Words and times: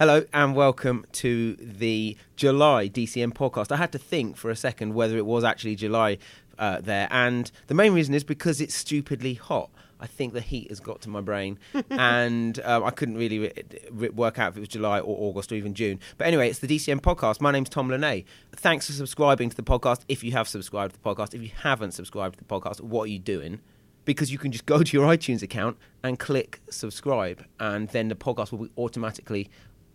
Hello 0.00 0.24
and 0.32 0.56
welcome 0.56 1.04
to 1.12 1.56
the 1.56 2.16
July 2.34 2.88
DCM 2.88 3.34
podcast. 3.34 3.70
I 3.70 3.76
had 3.76 3.92
to 3.92 3.98
think 3.98 4.38
for 4.38 4.50
a 4.50 4.56
second 4.56 4.94
whether 4.94 5.18
it 5.18 5.26
was 5.26 5.44
actually 5.44 5.76
July 5.76 6.16
uh, 6.58 6.80
there, 6.80 7.06
and 7.10 7.52
the 7.66 7.74
main 7.74 7.92
reason 7.92 8.14
is 8.14 8.24
because 8.24 8.62
it's 8.62 8.74
stupidly 8.74 9.34
hot. 9.34 9.68
I 10.00 10.06
think 10.06 10.32
the 10.32 10.40
heat 10.40 10.70
has 10.70 10.80
got 10.80 11.02
to 11.02 11.10
my 11.10 11.20
brain, 11.20 11.58
and 11.90 12.58
um, 12.64 12.82
I 12.82 12.92
couldn't 12.92 13.18
really 13.18 13.40
re- 13.40 13.52
re- 13.90 14.08
work 14.08 14.38
out 14.38 14.52
if 14.52 14.56
it 14.56 14.60
was 14.60 14.70
July 14.70 15.00
or 15.00 15.14
August 15.18 15.52
or 15.52 15.56
even 15.56 15.74
June. 15.74 16.00
But 16.16 16.28
anyway, 16.28 16.48
it's 16.48 16.60
the 16.60 16.66
DCM 16.66 17.02
podcast. 17.02 17.42
My 17.42 17.50
name's 17.50 17.68
Tom 17.68 17.90
Lene. 17.90 18.24
Thanks 18.52 18.86
for 18.86 18.94
subscribing 18.94 19.50
to 19.50 19.56
the 19.56 19.62
podcast. 19.62 20.00
If 20.08 20.24
you 20.24 20.32
have 20.32 20.48
subscribed 20.48 20.94
to 20.94 21.02
the 21.02 21.14
podcast, 21.14 21.34
if 21.34 21.42
you 21.42 21.50
haven't 21.54 21.92
subscribed 21.92 22.38
to 22.38 22.42
the 22.42 22.48
podcast, 22.48 22.80
what 22.80 23.02
are 23.02 23.12
you 23.12 23.18
doing? 23.18 23.60
Because 24.06 24.32
you 24.32 24.38
can 24.38 24.50
just 24.50 24.64
go 24.64 24.82
to 24.82 24.96
your 24.96 25.06
iTunes 25.06 25.42
account 25.42 25.76
and 26.02 26.18
click 26.18 26.62
subscribe, 26.70 27.44
and 27.60 27.88
then 27.88 28.08
the 28.08 28.14
podcast 28.14 28.50
will 28.50 28.64
be 28.64 28.70
automatically 28.78 29.50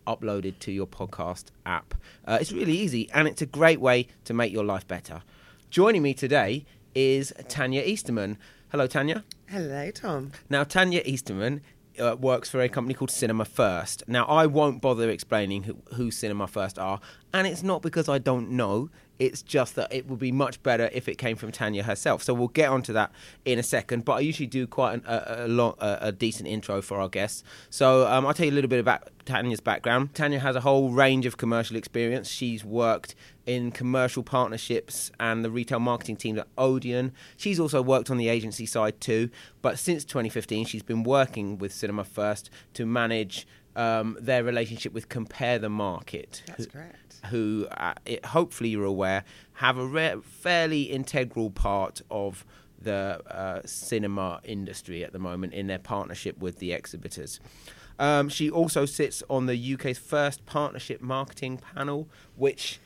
uploaded 0.06 0.58
to 0.60 0.72
your 0.72 0.86
podcast 0.86 1.46
app. 1.64 1.94
Uh, 2.24 2.38
it's 2.40 2.52
really 2.52 2.76
easy, 2.76 3.10
and 3.12 3.28
it's 3.28 3.42
a 3.42 3.46
great 3.46 3.80
way 3.80 4.08
to 4.24 4.34
make 4.34 4.52
your 4.52 4.64
life 4.64 4.86
better. 4.86 5.22
Joining 5.70 6.02
me 6.02 6.14
today 6.14 6.64
is 6.94 7.32
Tanya 7.48 7.82
Easterman. 7.82 8.38
Hello, 8.70 8.86
Tanya. 8.86 9.24
Hello, 9.48 9.90
Tom. 9.90 10.32
Now, 10.48 10.64
Tanya 10.64 11.02
Easterman 11.04 11.60
uh, 11.98 12.16
works 12.18 12.48
for 12.48 12.60
a 12.60 12.68
company 12.68 12.94
called 12.94 13.10
Cinema 13.10 13.44
First. 13.44 14.02
Now, 14.06 14.24
I 14.24 14.46
won't 14.46 14.80
bother 14.80 15.10
explaining 15.10 15.64
who, 15.64 15.76
who 15.94 16.10
Cinema 16.10 16.46
First 16.46 16.78
are, 16.78 17.00
and 17.32 17.46
it's 17.46 17.62
not 17.62 17.82
because 17.82 18.08
I 18.08 18.18
don't 18.18 18.50
know. 18.50 18.90
It's 19.18 19.42
just 19.42 19.76
that 19.76 19.92
it 19.92 20.06
would 20.08 20.18
be 20.18 20.32
much 20.32 20.62
better 20.62 20.90
if 20.92 21.08
it 21.08 21.16
came 21.16 21.36
from 21.36 21.52
Tanya 21.52 21.82
herself. 21.82 22.22
So 22.22 22.34
we'll 22.34 22.48
get 22.48 22.70
onto 22.70 22.92
that 22.92 23.12
in 23.44 23.58
a 23.58 23.62
second. 23.62 24.04
But 24.04 24.14
I 24.14 24.20
usually 24.20 24.46
do 24.46 24.66
quite 24.66 24.94
an, 24.94 25.02
a, 25.06 25.46
a, 25.46 25.48
long, 25.48 25.74
a, 25.78 25.98
a 26.02 26.12
decent 26.12 26.48
intro 26.48 26.82
for 26.82 27.00
our 27.00 27.08
guests. 27.08 27.42
So 27.70 28.06
um, 28.06 28.26
I'll 28.26 28.34
tell 28.34 28.46
you 28.46 28.52
a 28.52 28.54
little 28.54 28.68
bit 28.68 28.80
about 28.80 29.08
Tanya's 29.24 29.60
background. 29.60 30.14
Tanya 30.14 30.38
has 30.38 30.56
a 30.56 30.60
whole 30.60 30.90
range 30.90 31.26
of 31.26 31.36
commercial 31.36 31.76
experience. 31.76 32.28
She's 32.28 32.64
worked 32.64 33.14
in 33.46 33.70
commercial 33.70 34.22
partnerships 34.22 35.10
and 35.20 35.44
the 35.44 35.50
retail 35.50 35.80
marketing 35.80 36.16
team 36.16 36.38
at 36.38 36.48
Odeon. 36.58 37.12
She's 37.36 37.60
also 37.60 37.80
worked 37.80 38.10
on 38.10 38.16
the 38.16 38.28
agency 38.28 38.66
side 38.66 39.00
too. 39.00 39.30
But 39.62 39.78
since 39.78 40.04
2015, 40.04 40.66
she's 40.66 40.82
been 40.82 41.04
working 41.04 41.58
with 41.58 41.72
Cinema 41.72 42.04
First 42.04 42.50
to 42.74 42.84
manage 42.84 43.46
um, 43.76 44.16
their 44.20 44.42
relationship 44.42 44.92
with 44.92 45.08
Compare 45.08 45.58
the 45.58 45.68
Market. 45.68 46.42
That's 46.46 46.66
correct. 46.66 47.05
Who, 47.26 47.66
uh, 47.70 47.94
it, 48.04 48.24
hopefully, 48.26 48.70
you're 48.70 48.84
aware, 48.84 49.24
have 49.54 49.78
a 49.78 49.86
re- 49.86 50.16
fairly 50.22 50.82
integral 50.84 51.50
part 51.50 52.02
of 52.10 52.44
the 52.80 53.20
uh, 53.30 53.62
cinema 53.64 54.40
industry 54.44 55.04
at 55.04 55.12
the 55.12 55.18
moment 55.18 55.54
in 55.54 55.66
their 55.66 55.78
partnership 55.78 56.38
with 56.38 56.58
the 56.58 56.72
exhibitors. 56.72 57.40
Um, 57.98 58.28
she 58.28 58.50
also 58.50 58.84
sits 58.84 59.22
on 59.30 59.46
the 59.46 59.74
UK's 59.74 59.98
first 59.98 60.44
partnership 60.44 61.00
marketing 61.00 61.58
panel, 61.74 62.08
which 62.36 62.80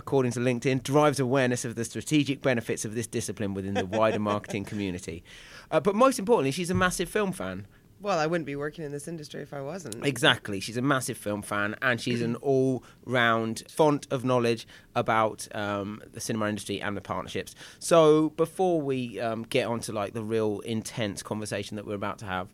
according 0.00 0.32
to 0.32 0.40
LinkedIn, 0.40 0.82
drives 0.82 1.20
awareness 1.20 1.64
of 1.64 1.74
the 1.74 1.84
strategic 1.84 2.40
benefits 2.40 2.84
of 2.86 2.94
this 2.94 3.06
discipline 3.06 3.52
within 3.52 3.74
the 3.74 3.84
wider 3.84 4.18
marketing 4.32 4.64
community. 4.64 5.22
Uh, 5.70 5.78
but 5.78 5.94
most 5.94 6.18
importantly, 6.18 6.50
she's 6.50 6.70
a 6.70 6.74
massive 6.74 7.08
film 7.08 7.32
fan. 7.32 7.66
Well, 8.02 8.18
I 8.18 8.26
wouldn't 8.26 8.46
be 8.46 8.56
working 8.56 8.84
in 8.84 8.92
this 8.92 9.06
industry 9.06 9.42
if 9.42 9.52
I 9.52 9.60
wasn't. 9.60 10.06
Exactly. 10.06 10.58
She's 10.58 10.78
a 10.78 10.82
massive 10.82 11.18
film 11.18 11.42
fan 11.42 11.76
and 11.82 12.00
she's 12.00 12.22
an 12.22 12.36
all 12.42 12.82
round 13.04 13.62
font 13.68 14.06
of 14.10 14.24
knowledge 14.24 14.66
about 14.94 15.46
um, 15.54 16.02
the 16.12 16.20
cinema 16.20 16.48
industry 16.48 16.80
and 16.80 16.96
the 16.96 17.02
partnerships. 17.02 17.54
So 17.78 18.30
before 18.30 18.80
we 18.80 19.20
um, 19.20 19.42
get 19.42 19.66
on 19.66 19.80
to 19.80 19.92
like 19.92 20.14
the 20.14 20.24
real 20.24 20.60
intense 20.60 21.22
conversation 21.22 21.76
that 21.76 21.86
we're 21.86 21.94
about 21.94 22.18
to 22.20 22.24
have, 22.24 22.48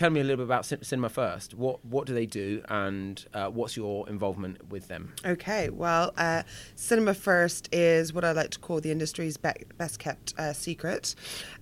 tell 0.00 0.08
me 0.08 0.18
a 0.18 0.24
little 0.24 0.38
bit 0.38 0.44
about 0.44 0.64
Cinema 0.64 1.10
First. 1.10 1.52
What 1.52 1.84
what 1.84 2.06
do 2.06 2.14
they 2.14 2.24
do, 2.24 2.62
and 2.70 3.22
uh, 3.34 3.48
what's 3.48 3.76
your 3.76 4.08
involvement 4.08 4.70
with 4.70 4.88
them? 4.88 5.12
Okay, 5.26 5.68
well, 5.68 6.12
uh, 6.16 6.42
Cinema 6.74 7.12
First 7.12 7.68
is 7.70 8.14
what 8.14 8.24
I 8.24 8.32
like 8.32 8.48
to 8.52 8.58
call 8.58 8.80
the 8.80 8.90
industry's 8.90 9.36
be- 9.36 9.66
best 9.76 9.98
kept 9.98 10.32
uh, 10.38 10.54
secret. 10.54 11.14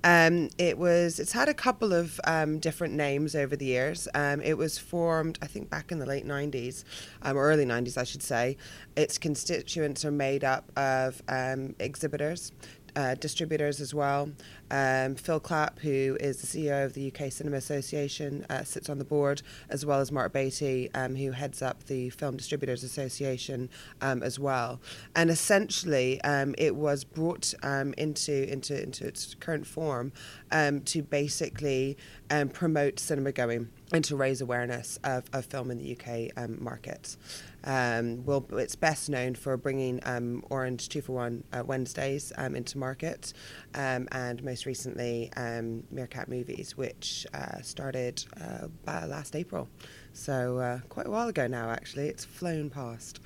Um, 0.05 0.51
it 0.57 0.79
was 0.79 1.19
it's 1.19 1.33
had 1.33 1.49
a 1.49 1.55
couple 1.55 1.93
of 1.93 2.21
um, 2.25 2.61
different 2.61 2.95
names 2.95 3.35
over 3.35 3.57
the 3.57 3.65
years. 3.65 4.07
Um, 4.15 4.41
it 4.41 4.57
was 4.57 4.79
formed, 4.79 5.41
I 5.43 5.49
think, 5.49 5.69
back 5.69 5.91
in 5.91 5.99
the 5.99 6.07
late 6.07 6.25
'90s 6.25 6.85
um, 7.23 7.37
or 7.37 7.43
early 7.43 7.67
'90s, 7.67 7.99
I 7.99 8.05
should 8.05 8.23
say. 8.23 8.57
Its 8.95 9.19
constituents 9.19 10.05
are 10.05 10.13
made 10.13 10.45
up 10.45 10.71
of 10.77 11.21
um, 11.29 11.75
exhibitors. 11.81 12.53
Uh, 12.99 13.15
distributors 13.15 13.81
as 13.81 13.95
well. 13.95 14.29
Um, 14.73 15.15
Phil 15.15 15.39
Clapp, 15.39 15.79
who 15.79 16.17
is 16.19 16.41
the 16.41 16.49
CEO 16.49 16.85
of 16.85 16.95
the 16.95 17.13
UK 17.13 17.31
Cinema 17.31 17.59
Association, 17.59 18.45
uh, 18.51 18.65
sits 18.65 18.91
on 18.91 18.99
the 18.99 19.05
board, 19.05 19.41
as 19.69 19.87
well 19.87 20.01
as 20.01 20.11
Mark 20.11 20.33
Batey, 20.33 20.91
um, 20.97 21.15
who 21.15 21.31
heads 21.31 21.63
up 21.63 21.85
the 21.85 22.11
Film 22.11 22.37
Distributors 22.37 22.83
Association 22.83 23.71
um, 24.01 24.25
as 24.25 24.41
well. 24.41 24.81
And 25.15 25.31
essentially, 25.31 26.21
um, 26.23 26.57
it 26.59 26.75
was 26.75 27.05
brought 27.05 27.55
um, 27.63 27.95
into, 27.97 28.53
into 28.53 28.83
into 28.83 29.07
its 29.07 29.37
current 29.37 29.65
form 29.65 30.11
um, 30.51 30.81
to 30.81 31.01
basically 31.01 31.97
promote 32.53 32.99
cinema 32.99 33.31
going 33.31 33.69
and 33.93 34.05
to 34.07 34.17
raise 34.17 34.41
awareness 34.41 34.99
of, 35.05 35.31
of 35.33 35.47
film 35.47 35.71
in 35.71 35.79
the 35.79 35.97
UK 35.97 36.33
um, 36.37 36.61
market. 36.61 37.17
Um, 37.65 38.25
well, 38.25 38.47
it's 38.53 38.77
best 38.77 39.11
known 39.11 39.35
for 39.35 39.57
bringing 39.57 40.01
um, 40.05 40.45
Orange 40.51 40.89
Two 40.89 41.03
for 41.03 41.13
One 41.13 41.45
uh, 41.53 41.63
Wednesdays 41.65 42.33
um, 42.37 42.55
into 42.55 42.79
market, 42.79 43.33
um, 43.75 44.09
and 44.13 44.43
most 44.43 44.67
recently 44.67 45.31
um, 45.37 45.85
Meerkat 45.91 46.29
Movies, 46.29 46.77
which 46.77 47.27
uh, 47.35 47.61
started 47.63 48.25
uh, 48.41 48.69
last 49.07 49.35
April. 49.35 49.69
So 50.13 50.59
uh, 50.59 50.79
quite 50.89 51.07
a 51.07 51.11
while 51.11 51.29
ago 51.29 51.47
now, 51.47 51.71
actually. 51.71 52.09
It's 52.09 52.25
flown 52.25 52.71
past. 52.71 53.21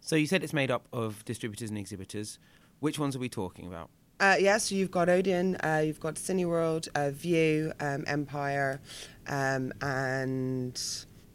So 0.00 0.16
you 0.16 0.26
said 0.26 0.42
it's 0.42 0.52
made 0.52 0.70
up 0.70 0.86
of 0.92 1.24
distributors 1.24 1.70
and 1.70 1.78
exhibitors. 1.78 2.38
Which 2.80 2.98
ones 2.98 3.16
are 3.16 3.18
we 3.18 3.28
talking 3.28 3.66
about? 3.66 3.90
Uh, 4.20 4.36
yeah, 4.38 4.58
so 4.58 4.74
you've 4.74 4.90
got 4.90 5.08
Odeon, 5.08 5.56
uh, 5.56 5.82
you've 5.84 6.00
got 6.00 6.16
Cineworld, 6.16 6.88
uh, 6.94 7.10
Vue, 7.10 7.72
um, 7.78 8.04
Empire, 8.06 8.80
um, 9.28 9.72
and 9.80 10.74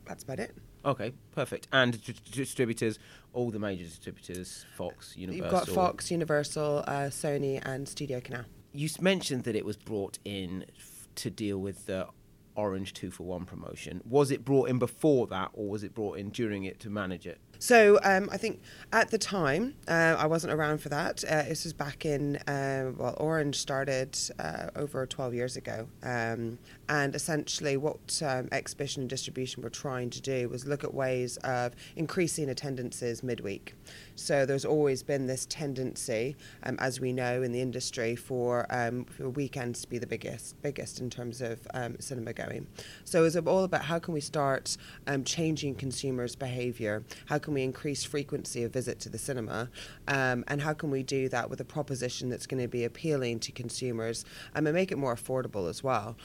that's 0.05 0.23
about 0.23 0.39
it. 0.39 0.53
Okay, 0.85 1.13
perfect. 1.31 1.67
And 1.71 2.01
d- 2.03 2.13
distributors, 2.31 2.99
all 3.33 3.51
the 3.51 3.59
major 3.59 3.83
distributors, 3.85 4.65
Fox, 4.75 5.15
Universal. 5.15 5.43
You've 5.43 5.51
got 5.51 5.67
Fox, 5.73 6.11
Universal, 6.11 6.83
uh, 6.87 6.91
Sony, 7.09 7.61
and 7.65 7.87
Studio 7.87 8.19
Canal. 8.19 8.45
You 8.73 8.89
mentioned 8.99 9.43
that 9.43 9.55
it 9.55 9.65
was 9.65 9.77
brought 9.77 10.19
in 10.25 10.65
f- 10.77 11.07
to 11.15 11.29
deal 11.29 11.59
with 11.59 11.85
the 11.85 12.07
Orange 12.55 12.93
two 12.93 13.09
for 13.09 13.23
one 13.23 13.45
promotion. 13.45 14.01
Was 14.07 14.29
it 14.29 14.45
brought 14.45 14.69
in 14.69 14.77
before 14.77 15.25
that, 15.27 15.49
or 15.53 15.69
was 15.69 15.83
it 15.83 15.93
brought 15.95 16.17
in 16.19 16.29
during 16.29 16.65
it 16.65 16.79
to 16.81 16.89
manage 16.89 17.25
it? 17.25 17.39
So 17.57 17.97
um, 18.03 18.29
I 18.31 18.37
think 18.37 18.61
at 18.91 19.09
the 19.09 19.17
time 19.17 19.73
uh, 19.87 20.15
I 20.19 20.27
wasn't 20.27 20.53
around 20.53 20.79
for 20.79 20.89
that. 20.89 21.23
Uh, 21.23 21.43
this 21.43 21.63
was 21.63 21.73
back 21.73 22.05
in 22.05 22.35
uh, 22.47 22.91
well, 22.97 23.15
Orange 23.17 23.55
started 23.55 24.17
uh, 24.37 24.67
over 24.75 25.05
12 25.07 25.33
years 25.33 25.55
ago, 25.55 25.87
um, 26.03 26.59
and 26.89 27.15
essentially 27.15 27.77
what 27.77 28.21
um, 28.25 28.49
exhibition 28.51 29.01
and 29.03 29.09
distribution 29.09 29.63
were 29.63 29.69
trying 29.69 30.09
to 30.09 30.21
do 30.21 30.49
was 30.49 30.65
look 30.65 30.83
at 30.83 30.93
ways 30.93 31.37
of 31.37 31.73
increasing 31.95 32.49
attendances 32.49 33.23
midweek. 33.23 33.75
So 34.15 34.45
there's 34.45 34.65
always 34.65 35.01
been 35.01 35.27
this 35.27 35.45
tendency, 35.47 36.35
um, 36.63 36.77
as 36.79 36.99
we 36.99 37.13
know 37.13 37.41
in 37.41 37.51
the 37.51 37.61
industry, 37.61 38.15
for, 38.15 38.67
um, 38.69 39.05
for 39.05 39.29
weekends 39.29 39.81
to 39.81 39.89
be 39.89 39.97
the 39.97 40.07
biggest, 40.07 40.61
biggest 40.61 40.99
in 40.99 41.09
terms 41.09 41.41
of 41.41 41.59
um, 41.73 41.95
cinema 41.99 42.33
going. 42.33 42.67
So 43.05 43.23
it's 43.23 43.35
all 43.35 43.63
about 43.63 43.83
how 43.85 43.99
can 43.99 44.13
we 44.13 44.21
start 44.21 44.77
changing 45.25 45.75
consumers' 45.75 46.35
behaviour? 46.35 47.03
How 47.25 47.37
can 47.39 47.53
we 47.53 47.63
increase 47.63 48.03
frequency 48.03 48.63
of 48.63 48.71
visit 48.71 48.99
to 49.01 49.09
the 49.09 49.17
cinema? 49.17 49.69
Um, 50.07 50.43
and 50.47 50.61
how 50.61 50.73
can 50.73 50.91
we 50.91 51.03
do 51.03 51.29
that 51.29 51.49
with 51.49 51.59
a 51.59 51.65
proposition 51.65 52.29
that's 52.29 52.45
going 52.45 52.61
to 52.61 52.67
be 52.67 52.83
appealing 52.83 53.39
to 53.41 53.51
consumers 53.51 54.25
um, 54.55 54.67
and 54.67 54.75
make 54.75 54.91
it 54.91 54.97
more 54.97 55.15
affordable 55.15 55.69
as 55.69 55.83
well? 55.83 56.15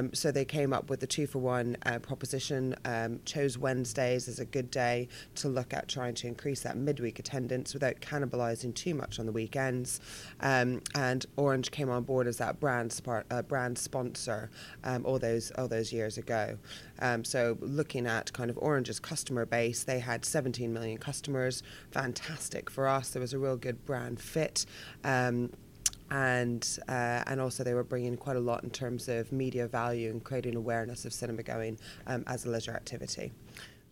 Um, 0.00 0.14
so 0.14 0.30
they 0.32 0.44
came 0.44 0.72
up 0.72 0.88
with 0.88 1.00
the 1.00 1.06
two 1.06 1.26
for 1.26 1.38
one 1.38 1.76
uh, 1.84 1.98
proposition, 1.98 2.74
um, 2.84 3.20
chose 3.24 3.58
Wednesdays 3.58 4.28
as 4.28 4.38
a 4.38 4.44
good 4.44 4.70
day 4.70 5.08
to 5.36 5.48
look 5.48 5.74
at 5.74 5.88
trying 5.88 6.14
to 6.14 6.26
increase 6.26 6.62
that 6.62 6.76
midweek 6.76 7.18
attendance 7.18 7.74
without 7.74 8.00
cannibalizing 8.00 8.74
too 8.74 8.94
much 8.94 9.18
on 9.18 9.26
the 9.26 9.32
weekends. 9.32 10.00
Um, 10.40 10.80
and 10.94 11.26
Orange 11.36 11.70
came 11.70 11.90
on 11.90 12.04
board 12.04 12.26
as 12.26 12.38
that 12.38 12.60
brand, 12.60 12.98
uh, 13.30 13.42
brand 13.42 13.76
sponsor 13.78 14.50
um, 14.84 15.04
all, 15.04 15.18
those, 15.18 15.50
all 15.52 15.68
those 15.68 15.92
years 15.92 16.16
ago. 16.16 16.56
so 17.22 17.58
looking 17.60 18.06
at 18.06 18.32
kind 18.32 18.50
of 18.50 18.58
Orange's 18.58 19.00
customer 19.00 19.44
base, 19.44 19.84
they 19.84 19.98
had 19.98 20.24
17 20.24 20.72
million 20.72 20.98
customers. 20.98 21.62
Fantastic 21.90 22.70
for 22.70 22.88
us. 22.88 23.10
There 23.10 23.20
was 23.20 23.34
a 23.34 23.38
real 23.38 23.56
good 23.56 23.84
brand 23.84 24.20
fit. 24.20 24.64
Um, 25.04 25.50
and 26.10 26.78
uh, 26.88 27.22
and 27.26 27.40
also 27.40 27.62
they 27.64 27.74
were 27.74 27.84
bringing 27.84 28.16
quite 28.16 28.36
a 28.36 28.40
lot 28.40 28.64
in 28.64 28.70
terms 28.70 29.08
of 29.08 29.32
media 29.32 29.66
value 29.68 30.10
and 30.10 30.22
creating 30.24 30.56
awareness 30.56 31.04
of 31.04 31.12
cinema 31.12 31.42
going 31.42 31.78
um, 32.06 32.24
as 32.26 32.44
a 32.44 32.50
leisure 32.50 32.72
activity. 32.72 33.32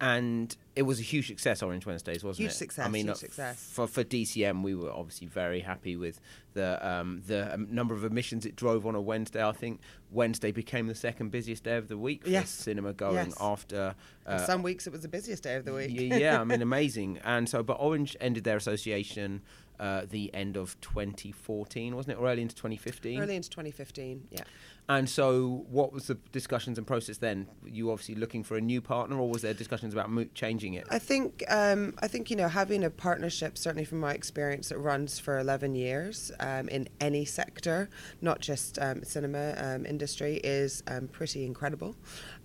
And 0.00 0.56
it 0.76 0.82
was 0.82 1.00
a 1.00 1.02
huge 1.02 1.26
success, 1.26 1.60
Orange 1.60 1.84
Wednesdays, 1.84 2.22
wasn't 2.22 2.44
huge 2.44 2.52
it? 2.52 2.54
Success, 2.54 2.86
I 2.86 2.88
mean, 2.88 3.06
huge 3.06 3.14
uh, 3.14 3.18
success. 3.18 3.70
For 3.72 3.88
for 3.88 4.04
DCM, 4.04 4.62
we 4.62 4.76
were 4.76 4.92
obviously 4.92 5.26
very 5.26 5.58
happy 5.58 5.96
with 5.96 6.20
the 6.54 6.78
um, 6.88 7.20
the 7.26 7.52
um, 7.52 7.66
number 7.68 7.94
of 7.94 8.04
admissions 8.04 8.46
it 8.46 8.54
drove 8.54 8.86
on 8.86 8.94
a 8.94 9.00
Wednesday. 9.00 9.44
I 9.44 9.50
think 9.50 9.80
Wednesday 10.12 10.52
became 10.52 10.86
the 10.86 10.94
second 10.94 11.30
busiest 11.32 11.64
day 11.64 11.76
of 11.76 11.88
the 11.88 11.98
week 11.98 12.22
for 12.22 12.30
Yes. 12.30 12.48
cinema 12.48 12.92
going 12.92 13.16
Yes. 13.16 13.34
after. 13.40 13.96
Uh, 14.24 14.46
some 14.46 14.62
weeks 14.62 14.86
it 14.86 14.92
was 14.92 15.02
the 15.02 15.08
busiest 15.08 15.42
day 15.42 15.56
of 15.56 15.64
the 15.64 15.74
week. 15.74 15.90
yeah, 15.92 16.40
I 16.40 16.44
mean, 16.44 16.62
amazing. 16.70 17.18
And 17.24 17.48
so, 17.48 17.64
but 17.64 17.74
Orange 17.80 18.16
ended 18.20 18.44
their 18.44 18.56
association 18.56 19.42
uh, 19.80 20.02
the 20.08 20.32
end 20.34 20.56
of 20.56 20.80
2014, 20.80 21.94
wasn't 21.94 22.16
it, 22.16 22.20
or 22.20 22.28
early 22.28 22.42
into 22.42 22.54
2015? 22.54 23.20
Early 23.20 23.36
into 23.36 23.50
2015, 23.50 24.28
yeah. 24.30 24.42
And 24.90 25.08
so, 25.08 25.66
what 25.68 25.92
was 25.92 26.06
the 26.06 26.14
discussions 26.32 26.78
and 26.78 26.86
process 26.86 27.18
then? 27.18 27.46
Were 27.62 27.68
You 27.68 27.90
obviously 27.90 28.14
looking 28.14 28.42
for 28.42 28.56
a 28.56 28.60
new 28.60 28.80
partner, 28.80 29.18
or 29.18 29.28
was 29.28 29.42
there 29.42 29.52
discussions 29.52 29.92
about 29.92 30.08
mo- 30.08 30.28
changing 30.34 30.74
it? 30.74 30.86
I 30.88 30.98
think 30.98 31.44
um, 31.48 31.94
I 32.00 32.08
think 32.08 32.30
you 32.30 32.36
know 32.36 32.48
having 32.48 32.82
a 32.82 32.88
partnership, 32.88 33.58
certainly 33.58 33.84
from 33.84 34.00
my 34.00 34.14
experience, 34.14 34.70
that 34.70 34.78
runs 34.78 35.18
for 35.18 35.38
eleven 35.38 35.74
years 35.74 36.32
um, 36.40 36.68
in 36.70 36.88
any 37.00 37.26
sector, 37.26 37.90
not 38.22 38.40
just 38.40 38.78
um, 38.78 39.04
cinema 39.04 39.54
um, 39.58 39.84
industry, 39.84 40.36
is 40.36 40.82
um, 40.86 41.06
pretty 41.08 41.44
incredible. 41.44 41.94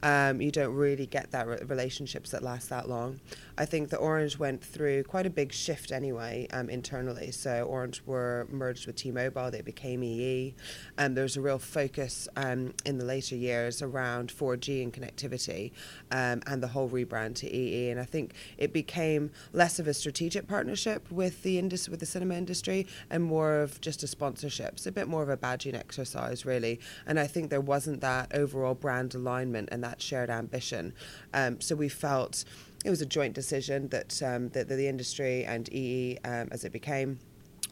Um, 0.02 0.42
you 0.42 0.52
don't 0.52 0.76
really 0.76 1.06
get 1.06 1.32
that 1.32 1.48
re- 1.48 1.62
relationships 1.66 2.32
that 2.32 2.44
last 2.44 2.70
that 2.70 2.90
long. 2.90 3.22
I 3.58 3.64
think 3.64 3.88
the 3.88 3.98
Orange 3.98 4.38
went 4.38 4.62
through 4.62 5.04
quite 5.04 5.26
a 5.26 5.30
big 5.30 5.54
shift 5.54 5.94
anyway 5.94 6.48
internally. 6.52 7.32
So 7.32 7.64
Orange 7.64 8.02
were 8.06 8.48
merged 8.52 8.86
with 8.86 8.98
T-Mobile; 8.98 9.50
they 9.50 9.62
became 9.62 10.04
EE, 10.04 10.56
and 10.98 11.16
there's 11.16 11.38
a 11.38 11.42
real 11.42 11.60
focus 11.60 12.28
um, 12.36 12.74
in 12.86 12.98
the 12.98 13.06
later 13.06 13.36
years 13.36 13.82
around 13.82 14.32
4G 14.32 14.84
and 14.84 14.94
connectivity, 14.94 15.72
um, 16.12 16.42
and 16.48 16.62
the 16.62 16.68
whole 16.68 16.90
rebrand 16.90 17.36
to 17.36 17.56
EE. 17.56 17.90
And 17.90 18.00
I 18.00 18.06
think 18.06 18.34
it 18.58 18.74
became 18.74 19.32
less 19.52 19.80
of 19.80 19.88
a 19.88 19.94
strategic 19.94 20.48
partnership 20.48 21.12
with 21.12 21.44
the 21.44 21.60
indus- 21.60 21.90
with 21.90 22.00
the 22.00 22.06
cinema 22.06 22.36
industry, 22.36 22.88
and 23.10 23.24
more 23.24 23.62
of 23.62 23.80
just 23.82 24.04
a 24.04 24.08
sponsorship. 24.08 24.74
It's 24.74 24.88
a 24.88 24.92
bit 24.92 25.08
more 25.08 25.24
of 25.24 25.30
a 25.30 25.38
badging 25.38 25.76
exercise, 25.76 26.46
really. 26.46 26.80
And 27.06 27.20
I 27.20 27.28
think 27.28 27.50
there 27.50 27.62
wasn't 27.62 28.02
that 28.02 28.34
overall 28.34 28.76
brand 28.76 29.16
alignment 29.16 29.70
and 29.72 29.84
that 29.84 30.02
shared 30.02 30.30
ambition. 30.30 30.94
Um, 31.34 31.62
so 31.62 31.76
we 31.76 31.90
felt 31.90 32.46
it 32.84 32.90
was 32.90 33.02
a 33.02 33.06
joint 33.06 33.34
decision 33.34 33.88
that 33.90 34.22
um, 34.22 34.50
that, 34.50 34.68
that 34.68 34.76
the 34.76 34.88
industry 34.88 35.46
and 35.46 35.72
EE, 35.74 36.18
um, 36.26 36.50
as 36.52 36.64
it 36.64 36.72
became 36.72 37.20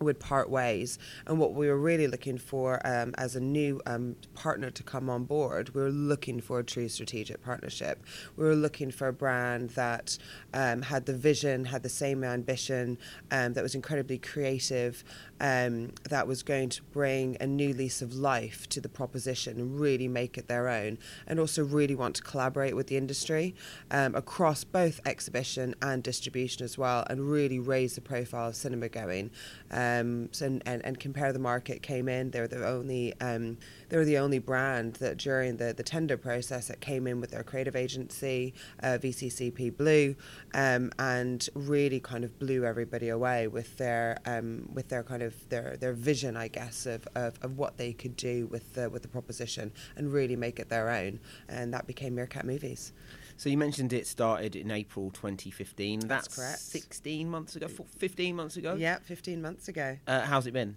would 0.01 0.19
part 0.19 0.50
ways. 0.50 1.00
And 1.25 1.39
what 1.39 1.53
we 1.53 1.68
were 1.68 1.77
really 1.77 2.07
looking 2.07 2.38
for 2.38 2.86
um, 2.86 3.13
as 3.18 3.36
a 3.36 3.39
new 3.39 3.81
um, 3.86 4.15
partner 4.33 4.69
to 4.71 4.83
come 4.83 5.09
on 5.09 5.24
board, 5.25 5.74
we 5.74 5.81
were 5.81 5.89
looking 5.89 6.42
for 6.42 6.59
a 6.59 6.63
true 6.63 6.89
strategic 6.89 7.44
partnership. 7.44 8.03
We 8.36 8.45
were 8.45 8.56
looking 8.56 8.92
for 8.92 9.07
a 9.07 9.13
brand 9.13 9.71
that 9.71 10.18
um, 10.53 10.81
had 10.81 11.06
the 11.06 11.13
vision, 11.13 11.65
had 11.65 11.83
the 11.83 11.89
same 11.89 12.24
ambition, 12.24 12.98
um, 13.31 13.53
that 13.53 13.63
was 13.63 13.75
incredibly 13.75 14.18
creative, 14.18 15.03
um, 15.41 15.91
that 16.09 16.27
was 16.27 16.43
going 16.43 16.69
to 16.69 16.83
bring 16.83 17.35
a 17.41 17.47
new 17.47 17.73
lease 17.73 18.01
of 18.01 18.13
life 18.13 18.69
to 18.69 18.79
the 18.79 18.88
proposition 18.88 19.59
and 19.59 19.79
really 19.79 20.07
make 20.07 20.38
it 20.38 20.47
their 20.47 20.69
own, 20.69 20.99
and 21.25 21.39
also 21.39 21.63
really 21.63 21.95
want 21.95 22.15
to 22.15 22.21
collaborate 22.21 22.75
with 22.75 22.88
the 22.88 22.95
industry 22.95 23.55
um, 23.89 24.13
across 24.15 24.63
both 24.63 25.01
exhibition 25.05 25.73
and 25.81 26.03
distribution 26.03 26.63
as 26.63 26.77
well, 26.77 27.05
and 27.09 27.29
really 27.29 27.57
raise 27.57 27.95
the 27.95 28.01
profile 28.01 28.49
of 28.49 28.55
cinema 28.55 28.88
going. 28.88 29.31
Um, 29.71 30.29
so, 30.31 30.45
and, 30.45 30.61
and, 30.67 30.85
and 30.85 30.99
compare 30.99 31.33
the 31.33 31.39
market 31.39 31.81
came 31.81 32.07
in. 32.07 32.29
They 32.29 32.39
were 32.39 32.47
the 32.47 32.67
only 32.67 33.19
um, 33.19 33.57
they 33.89 33.97
were 33.97 34.05
the 34.05 34.19
only 34.19 34.39
brand 34.39 34.94
that 34.95 35.17
during 35.17 35.57
the, 35.57 35.73
the 35.73 35.83
tender 35.83 36.17
process 36.17 36.67
that 36.67 36.81
came 36.81 37.07
in 37.07 37.19
with 37.19 37.31
their 37.31 37.44
creative 37.44 37.75
agency, 37.75 38.53
uh, 38.83 38.99
VCCP 39.01 39.75
Blue, 39.75 40.15
um, 40.53 40.91
and 40.99 41.49
really 41.55 41.99
kind 41.99 42.23
of 42.23 42.37
blew 42.37 42.63
everybody 42.63 43.09
away 43.09 43.47
with 43.47 43.77
their 43.77 44.19
um, 44.25 44.69
with 44.71 44.89
their 44.89 45.03
kind 45.03 45.23
of 45.23 45.31
their, 45.50 45.78
their 45.78 45.94
vision, 45.94 46.38
I 46.38 46.48
guess, 46.48 46.86
of, 46.86 47.07
of, 47.16 47.39
of 47.42 47.57
what 47.57 47.78
they 47.78 47.94
could 47.94 48.16
do 48.16 48.48
with 48.48 48.74
the 48.74 48.89
with 48.89 49.01
the 49.01 49.07
proposition 49.07 49.72
and 49.95 50.12
really 50.12 50.36
make 50.36 50.60
it 50.60 50.69
their 50.69 50.89
own. 50.89 51.19
And 51.48 51.74
that 51.74 51.88
became 51.88 52.16
Meerkat 52.16 52.45
Movies. 52.45 52.94
So 53.38 53.50
you 53.50 53.57
mentioned 53.57 53.92
it 53.92 54.06
started 54.06 54.56
in 54.56 54.69
April 54.69 55.10
2015. 55.10 56.01
That's, 56.01 56.28
That's 56.28 56.36
correct. 56.36 56.60
16 56.60 57.28
months 57.30 57.56
ago, 57.56 57.68
15 57.98 58.36
months 58.36 58.57
ago. 58.57 58.75
Yeah, 58.75 59.00
15 59.00 59.42
months 59.42 59.68
ago. 59.68 59.98
Uh, 60.06 60.22
how's 60.22 60.45
it 60.45 60.54
been? 60.54 60.75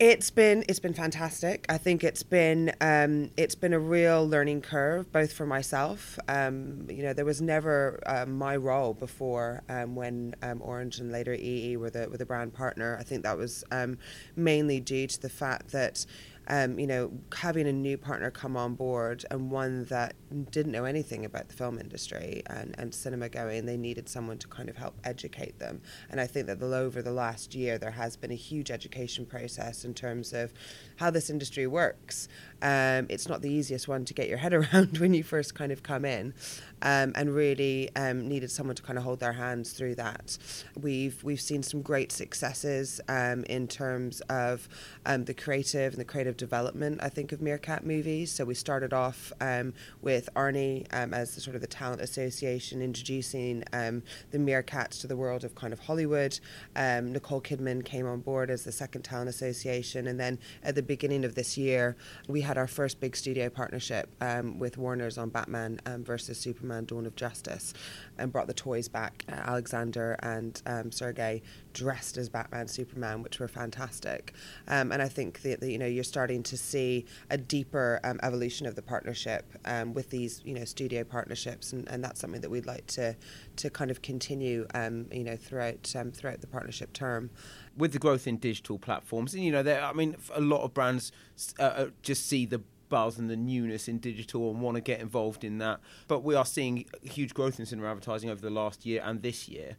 It's 0.00 0.28
been 0.28 0.64
it's 0.68 0.80
been 0.80 0.92
fantastic. 0.92 1.66
I 1.68 1.78
think 1.78 2.02
it's 2.02 2.24
been 2.24 2.72
um, 2.80 3.30
it's 3.36 3.54
been 3.54 3.72
a 3.72 3.78
real 3.78 4.28
learning 4.28 4.62
curve, 4.62 5.12
both 5.12 5.32
for 5.32 5.46
myself. 5.46 6.18
Um, 6.26 6.88
you 6.90 7.04
know, 7.04 7.12
there 7.12 7.24
was 7.24 7.40
never 7.40 8.02
uh, 8.04 8.26
my 8.26 8.56
role 8.56 8.92
before 8.92 9.62
um, 9.68 9.94
when 9.94 10.34
um, 10.42 10.60
Orange 10.62 10.98
and 10.98 11.12
later 11.12 11.32
EE 11.32 11.76
were 11.76 11.90
the 11.90 12.08
were 12.10 12.16
the 12.16 12.26
brand 12.26 12.54
partner. 12.54 12.96
I 12.98 13.04
think 13.04 13.22
that 13.22 13.38
was 13.38 13.62
um, 13.70 13.98
mainly 14.34 14.80
due 14.80 15.06
to 15.06 15.20
the 15.20 15.30
fact 15.30 15.70
that. 15.72 16.06
Um, 16.48 16.78
you 16.78 16.86
know, 16.86 17.10
having 17.34 17.66
a 17.66 17.72
new 17.72 17.96
partner 17.96 18.30
come 18.30 18.56
on 18.56 18.74
board 18.74 19.24
and 19.30 19.50
one 19.50 19.84
that 19.86 20.14
didn't 20.50 20.72
know 20.72 20.84
anything 20.84 21.24
about 21.24 21.48
the 21.48 21.54
film 21.54 21.78
industry 21.78 22.42
and, 22.46 22.74
and 22.78 22.94
cinema 22.94 23.28
going, 23.28 23.64
they 23.64 23.76
needed 23.76 24.08
someone 24.08 24.38
to 24.38 24.48
kind 24.48 24.68
of 24.68 24.76
help 24.76 24.94
educate 25.04 25.58
them. 25.58 25.80
And 26.10 26.20
I 26.20 26.26
think 26.26 26.46
that 26.46 26.60
the, 26.60 26.74
over 26.74 27.02
the 27.02 27.12
last 27.12 27.54
year, 27.54 27.78
there 27.78 27.92
has 27.92 28.16
been 28.16 28.30
a 28.30 28.36
huge 28.36 28.70
education 28.70 29.24
process 29.24 29.84
in 29.84 29.94
terms 29.94 30.32
of 30.32 30.52
how 30.96 31.10
this 31.10 31.30
industry 31.30 31.66
works. 31.66 32.28
Um, 32.64 33.06
it's 33.10 33.28
not 33.28 33.42
the 33.42 33.50
easiest 33.50 33.88
one 33.88 34.06
to 34.06 34.14
get 34.14 34.26
your 34.26 34.38
head 34.38 34.54
around 34.54 34.96
when 34.98 35.12
you 35.12 35.22
first 35.22 35.54
kind 35.54 35.70
of 35.70 35.82
come 35.82 36.04
in, 36.06 36.32
um, 36.80 37.12
and 37.14 37.34
really 37.34 37.94
um, 37.94 38.26
needed 38.26 38.50
someone 38.50 38.74
to 38.74 38.82
kind 38.82 38.98
of 38.98 39.04
hold 39.04 39.20
their 39.20 39.34
hands 39.34 39.72
through 39.72 39.96
that. 39.96 40.38
We've 40.80 41.22
we've 41.22 41.40
seen 41.40 41.62
some 41.62 41.82
great 41.82 42.10
successes 42.10 43.02
um, 43.08 43.44
in 43.44 43.68
terms 43.68 44.22
of 44.22 44.66
um, 45.04 45.26
the 45.26 45.34
creative 45.34 45.92
and 45.92 46.00
the 46.00 46.06
creative 46.06 46.38
development. 46.38 47.00
I 47.02 47.10
think 47.10 47.32
of 47.32 47.42
Meerkat 47.42 47.84
movies. 47.84 48.32
So 48.32 48.46
we 48.46 48.54
started 48.54 48.94
off 48.94 49.30
um, 49.42 49.74
with 50.00 50.30
Arnie 50.34 50.86
as 50.90 51.34
the 51.34 51.42
sort 51.42 51.56
of 51.56 51.60
the 51.60 51.68
talent 51.68 52.00
association, 52.00 52.80
introducing 52.80 53.60
the 53.70 54.38
Meerkats 54.38 55.00
to 55.02 55.06
the 55.06 55.16
world 55.16 55.44
of 55.44 55.54
kind 55.54 55.72
of 55.72 55.80
Hollywood. 55.80 56.40
Nicole 56.74 57.42
Kidman 57.42 57.84
came 57.84 58.06
on 58.06 58.20
board 58.20 58.48
as 58.48 58.64
the 58.64 58.72
second 58.72 59.02
talent 59.02 59.28
association, 59.28 60.06
and 60.06 60.18
then 60.18 60.38
at 60.62 60.74
the 60.74 60.82
beginning 60.82 61.26
of 61.26 61.34
this 61.34 61.58
year, 61.58 61.96
we 62.26 62.40
had 62.40 62.53
our 62.56 62.66
first 62.66 63.00
big 63.00 63.16
studio 63.16 63.48
partnership 63.48 64.14
um, 64.20 64.58
with 64.58 64.78
Warner's 64.78 65.18
on 65.18 65.30
Batman 65.30 65.80
um, 65.86 66.04
versus 66.04 66.38
Superman: 66.38 66.84
Dawn 66.84 67.06
of 67.06 67.16
Justice, 67.16 67.74
and 68.18 68.32
brought 68.32 68.46
the 68.46 68.54
toys 68.54 68.88
back. 68.88 69.24
Uh, 69.28 69.36
Alexander 69.36 70.16
and 70.22 70.60
um, 70.66 70.90
Sergei 70.92 71.42
dressed 71.72 72.16
as 72.16 72.28
Batman, 72.28 72.68
Superman, 72.68 73.22
which 73.22 73.40
were 73.40 73.48
fantastic. 73.48 74.32
Um, 74.68 74.92
and 74.92 75.02
I 75.02 75.08
think 75.08 75.42
that, 75.42 75.60
that 75.60 75.70
you 75.70 75.78
know 75.78 75.86
you're 75.86 76.04
starting 76.04 76.42
to 76.44 76.56
see 76.56 77.06
a 77.30 77.36
deeper 77.36 78.00
um, 78.04 78.18
evolution 78.22 78.66
of 78.66 78.74
the 78.74 78.82
partnership 78.82 79.44
um, 79.64 79.94
with 79.94 80.10
these 80.10 80.40
you 80.44 80.54
know 80.54 80.64
studio 80.64 81.04
partnerships, 81.04 81.72
and, 81.72 81.88
and 81.88 82.02
that's 82.02 82.20
something 82.20 82.40
that 82.40 82.50
we'd 82.50 82.66
like 82.66 82.86
to 82.88 83.16
to 83.56 83.70
kind 83.70 83.90
of 83.90 84.02
continue 84.02 84.66
um, 84.74 85.06
you 85.12 85.24
know 85.24 85.36
throughout 85.36 85.94
um, 85.96 86.10
throughout 86.10 86.40
the 86.40 86.46
partnership 86.46 86.92
term. 86.92 87.30
With 87.76 87.92
the 87.92 87.98
growth 87.98 88.26
in 88.26 88.36
digital 88.36 88.78
platforms, 88.78 89.34
and 89.34 89.42
you 89.42 89.52
know, 89.52 89.62
there. 89.62 89.82
I 89.82 89.92
mean, 89.92 90.16
a 90.34 90.40
lot 90.40 90.62
of 90.62 90.74
brands 90.74 91.12
uh, 91.58 91.62
uh, 91.62 91.86
just 92.02 92.26
see 92.26 92.46
the 92.46 92.62
buzz 92.88 93.18
and 93.18 93.28
the 93.30 93.36
newness 93.36 93.88
in 93.88 93.98
digital 93.98 94.50
and 94.50 94.60
want 94.60 94.76
to 94.76 94.80
get 94.80 95.00
involved 95.00 95.44
in 95.44 95.58
that. 95.58 95.80
But 96.08 96.22
we 96.22 96.34
are 96.34 96.44
seeing 96.44 96.86
huge 97.02 97.34
growth 97.34 97.58
in 97.58 97.66
cinema 97.66 97.88
advertising 97.88 98.30
over 98.30 98.40
the 98.40 98.50
last 98.50 98.84
year 98.86 99.02
and 99.04 99.22
this 99.22 99.48
year. 99.48 99.76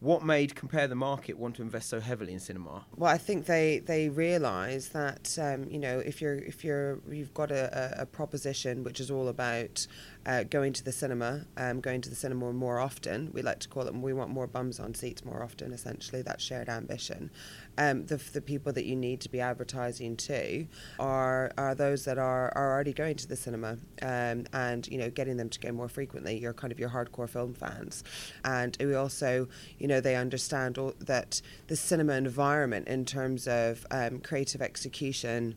What 0.00 0.24
made 0.24 0.54
Compare 0.54 0.86
the 0.88 0.94
Market 0.94 1.38
want 1.38 1.56
to 1.56 1.62
invest 1.62 1.88
so 1.88 2.00
heavily 2.00 2.32
in 2.32 2.40
cinema? 2.40 2.84
Well, 2.96 3.10
I 3.10 3.18
think 3.18 3.46
they 3.46 3.80
they 3.80 4.08
realise 4.08 4.88
that 4.88 5.36
um, 5.40 5.68
you 5.70 5.78
know 5.78 5.98
if 5.98 6.20
you're 6.20 6.36
if 6.36 6.64
you're 6.64 7.00
you've 7.10 7.34
got 7.34 7.50
a, 7.50 7.98
a, 7.98 8.02
a 8.02 8.06
proposition 8.06 8.84
which 8.84 9.00
is 9.00 9.10
all 9.10 9.28
about 9.28 9.86
uh, 10.26 10.42
going 10.44 10.72
to 10.74 10.84
the 10.84 10.92
cinema, 10.92 11.46
um, 11.56 11.80
going 11.80 12.00
to 12.02 12.10
the 12.10 12.14
cinema 12.16 12.52
more 12.52 12.78
often. 12.78 13.30
We 13.32 13.42
like 13.42 13.60
to 13.60 13.68
call 13.68 13.86
it. 13.86 13.94
We 13.94 14.12
want 14.12 14.30
more 14.30 14.46
bums 14.46 14.78
on 14.78 14.94
seats 14.94 15.24
more 15.24 15.42
often. 15.42 15.72
Essentially, 15.72 16.22
that 16.22 16.40
shared 16.40 16.68
ambition. 16.68 17.30
Um, 17.78 18.06
the 18.06 18.16
the 18.32 18.40
people 18.40 18.72
that 18.72 18.84
you 18.84 18.96
need 18.96 19.20
to 19.22 19.28
be 19.28 19.40
advertising 19.40 20.16
to 20.16 20.66
are 20.98 21.52
are 21.56 21.74
those 21.74 22.04
that 22.04 22.18
are, 22.18 22.52
are 22.56 22.72
already 22.72 22.92
going 22.92 23.16
to 23.16 23.28
the 23.28 23.36
cinema, 23.36 23.78
um, 24.02 24.44
and 24.52 24.86
you 24.88 24.98
know 24.98 25.10
getting 25.10 25.36
them 25.36 25.48
to 25.48 25.60
go 25.60 25.72
more 25.72 25.88
frequently. 25.88 26.38
You're 26.38 26.52
kind 26.52 26.72
of 26.72 26.80
your 26.80 26.90
hardcore 26.90 27.28
film 27.28 27.54
fans, 27.54 28.04
and 28.44 28.76
we 28.80 28.94
also 28.94 29.48
you 29.78 29.86
know 29.86 30.00
they 30.00 30.16
understand 30.16 30.76
all, 30.76 30.94
that 30.98 31.40
the 31.68 31.76
cinema 31.76 32.14
environment 32.14 32.88
in 32.88 33.04
terms 33.04 33.46
of 33.46 33.86
um, 33.90 34.18
creative 34.18 34.60
execution 34.60 35.54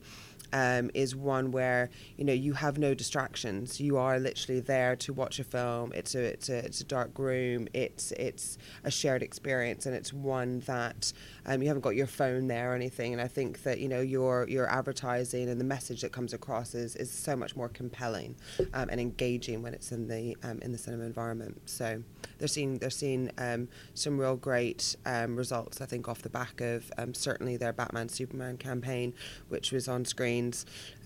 um, 0.54 0.92
is 0.94 1.16
one 1.16 1.52
where 1.52 1.90
you 2.18 2.26
know 2.26 2.34
you 2.34 2.54
have 2.54 2.78
no 2.78 2.94
distractions. 2.94 3.80
You 3.80 3.98
are 3.98 4.20
literally 4.20 4.60
there 4.60 4.96
to 4.98 5.14
watch 5.14 5.40
a 5.40 5.44
film. 5.44 5.92
It's 5.94 6.16
a 6.16 6.22
it's 6.22 6.50
a 6.50 6.58
it's 6.58 6.82
a 6.82 6.84
dark 6.84 7.18
room. 7.18 7.68
It's 7.74 8.12
it's 8.14 8.58
a 8.84 8.92
shared 8.92 9.24
experience, 9.24 9.86
and 9.86 9.96
it's 9.96 10.14
one 10.14 10.60
that 10.62 11.14
um, 11.46 11.62
you 11.62 11.68
haven't 11.68 11.82
got 11.82 11.96
your 11.96 12.08
phone 12.08 12.48
there 12.48 12.72
or 12.72 12.76
anything. 12.76 13.14
And 13.14 13.22
I 13.22 13.28
think 13.28 13.64
that 13.64 13.80
you 13.80 13.88
know 13.88 14.02
your 14.02 14.48
your 14.48 14.70
advertising 14.70 15.50
and 15.50 15.60
the 15.60 15.66
message 15.66 16.02
that 16.02 16.12
comes 16.12 16.34
across 16.34 16.76
is, 16.76 16.96
is 16.96 17.12
so 17.12 17.36
much 17.36 17.56
more 17.56 17.70
compelling 17.70 18.36
um, 18.74 18.90
and 18.90 19.00
engaging 19.00 19.62
when 19.62 19.74
it's 19.74 19.92
in 19.92 20.08
the 20.08 20.36
um, 20.44 20.60
in 20.62 20.72
the 20.72 20.78
cinema 20.78 21.04
environment. 21.06 21.62
So 21.66 22.04
they're 22.38 22.48
seeing 22.48 22.78
they're 22.80 22.90
seeing 22.90 23.32
um, 23.38 23.68
some 23.94 24.18
real 24.18 24.36
great 24.36 24.96
um, 25.06 25.36
results. 25.36 25.82
I 25.82 25.86
think 25.86 26.08
off 26.08 26.22
the 26.22 26.30
back 26.30 26.62
of 26.62 26.92
certainly 27.14 27.58
their 27.58 27.74
Batman 27.74 28.10
Superman 28.10 28.58
campaign, 28.58 29.14
which 29.50 29.72
was 29.72 29.88
on 29.88 30.06
screen 30.06 30.41
Um, 30.50 30.56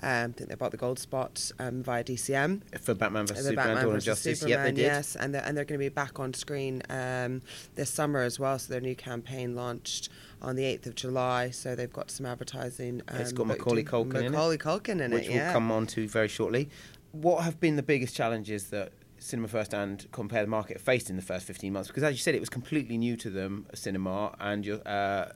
I 0.02 0.28
think 0.34 0.50
they 0.50 0.56
bought 0.56 0.72
the 0.72 0.78
Gold 0.78 1.00
Spot 1.00 1.52
um, 1.60 1.84
via 1.84 2.04
DCM. 2.04 2.62
For 2.82 2.94
Batman 2.94 3.28
vs 3.28 3.46
Superman, 3.46 3.66
Batman 3.68 3.86
Dawn 3.86 3.96
of 3.96 4.04
Justice. 4.04 4.40
Superman, 4.40 4.66
yep, 4.66 4.76
they 4.76 4.82
did. 4.82 4.88
yes, 4.88 5.16
and 5.16 5.34
they're, 5.34 5.44
and 5.46 5.56
they're 5.58 5.66
going 5.66 5.80
to 5.80 5.86
be 5.86 5.90
back 5.90 6.20
on 6.20 6.34
screen 6.34 6.82
um, 6.90 7.42
this 7.76 7.90
summer 7.90 8.22
as 8.22 8.40
well. 8.40 8.58
So 8.60 8.72
their 8.74 8.82
new 8.82 8.96
campaign 8.96 9.56
launched 9.56 10.10
on 10.42 10.56
the 10.56 10.64
8th 10.64 10.88
of 10.88 10.96
July. 10.96 11.50
So 11.52 11.76
they've 11.76 11.92
got 11.92 12.12
some 12.12 12.26
advertising. 12.26 13.02
Um, 13.08 13.18
It's 13.22 13.32
got 13.32 13.48
Macaulay 13.48 13.82
in- 13.82 13.88
Culkin 13.88 14.16
in 14.16 14.26
it, 14.26 14.30
Macaulay 14.32 14.58
Culkin 14.58 15.02
in 15.02 15.12
which 15.12 15.28
it, 15.28 15.34
we'll 15.34 15.52
come 15.54 15.72
on 15.72 15.88
to 15.88 16.08
very 16.08 16.28
shortly. 16.28 16.70
What 17.12 17.44
have 17.44 17.60
been 17.60 17.76
the 17.78 17.84
biggest 17.84 18.16
challenges 18.16 18.68
that 18.72 18.92
Cinema 19.26 19.48
First 19.48 19.74
and 19.74 20.06
Compare 20.12 20.44
the 20.44 20.50
Market 20.50 20.80
faced 20.80 21.10
in 21.10 21.16
the 21.16 21.22
first 21.22 21.48
15 21.48 21.74
months? 21.74 21.88
Because 21.88 22.04
as 22.04 22.14
you 22.14 22.20
said, 22.20 22.36
it 22.36 22.40
was 22.40 22.50
completely 22.50 22.98
new 22.98 23.18
to 23.18 23.30
them, 23.30 23.66
cinema, 23.74 24.36
and 24.40 24.66
you're, 24.66 24.82
uh, 24.86 24.90
uh, 24.90 25.32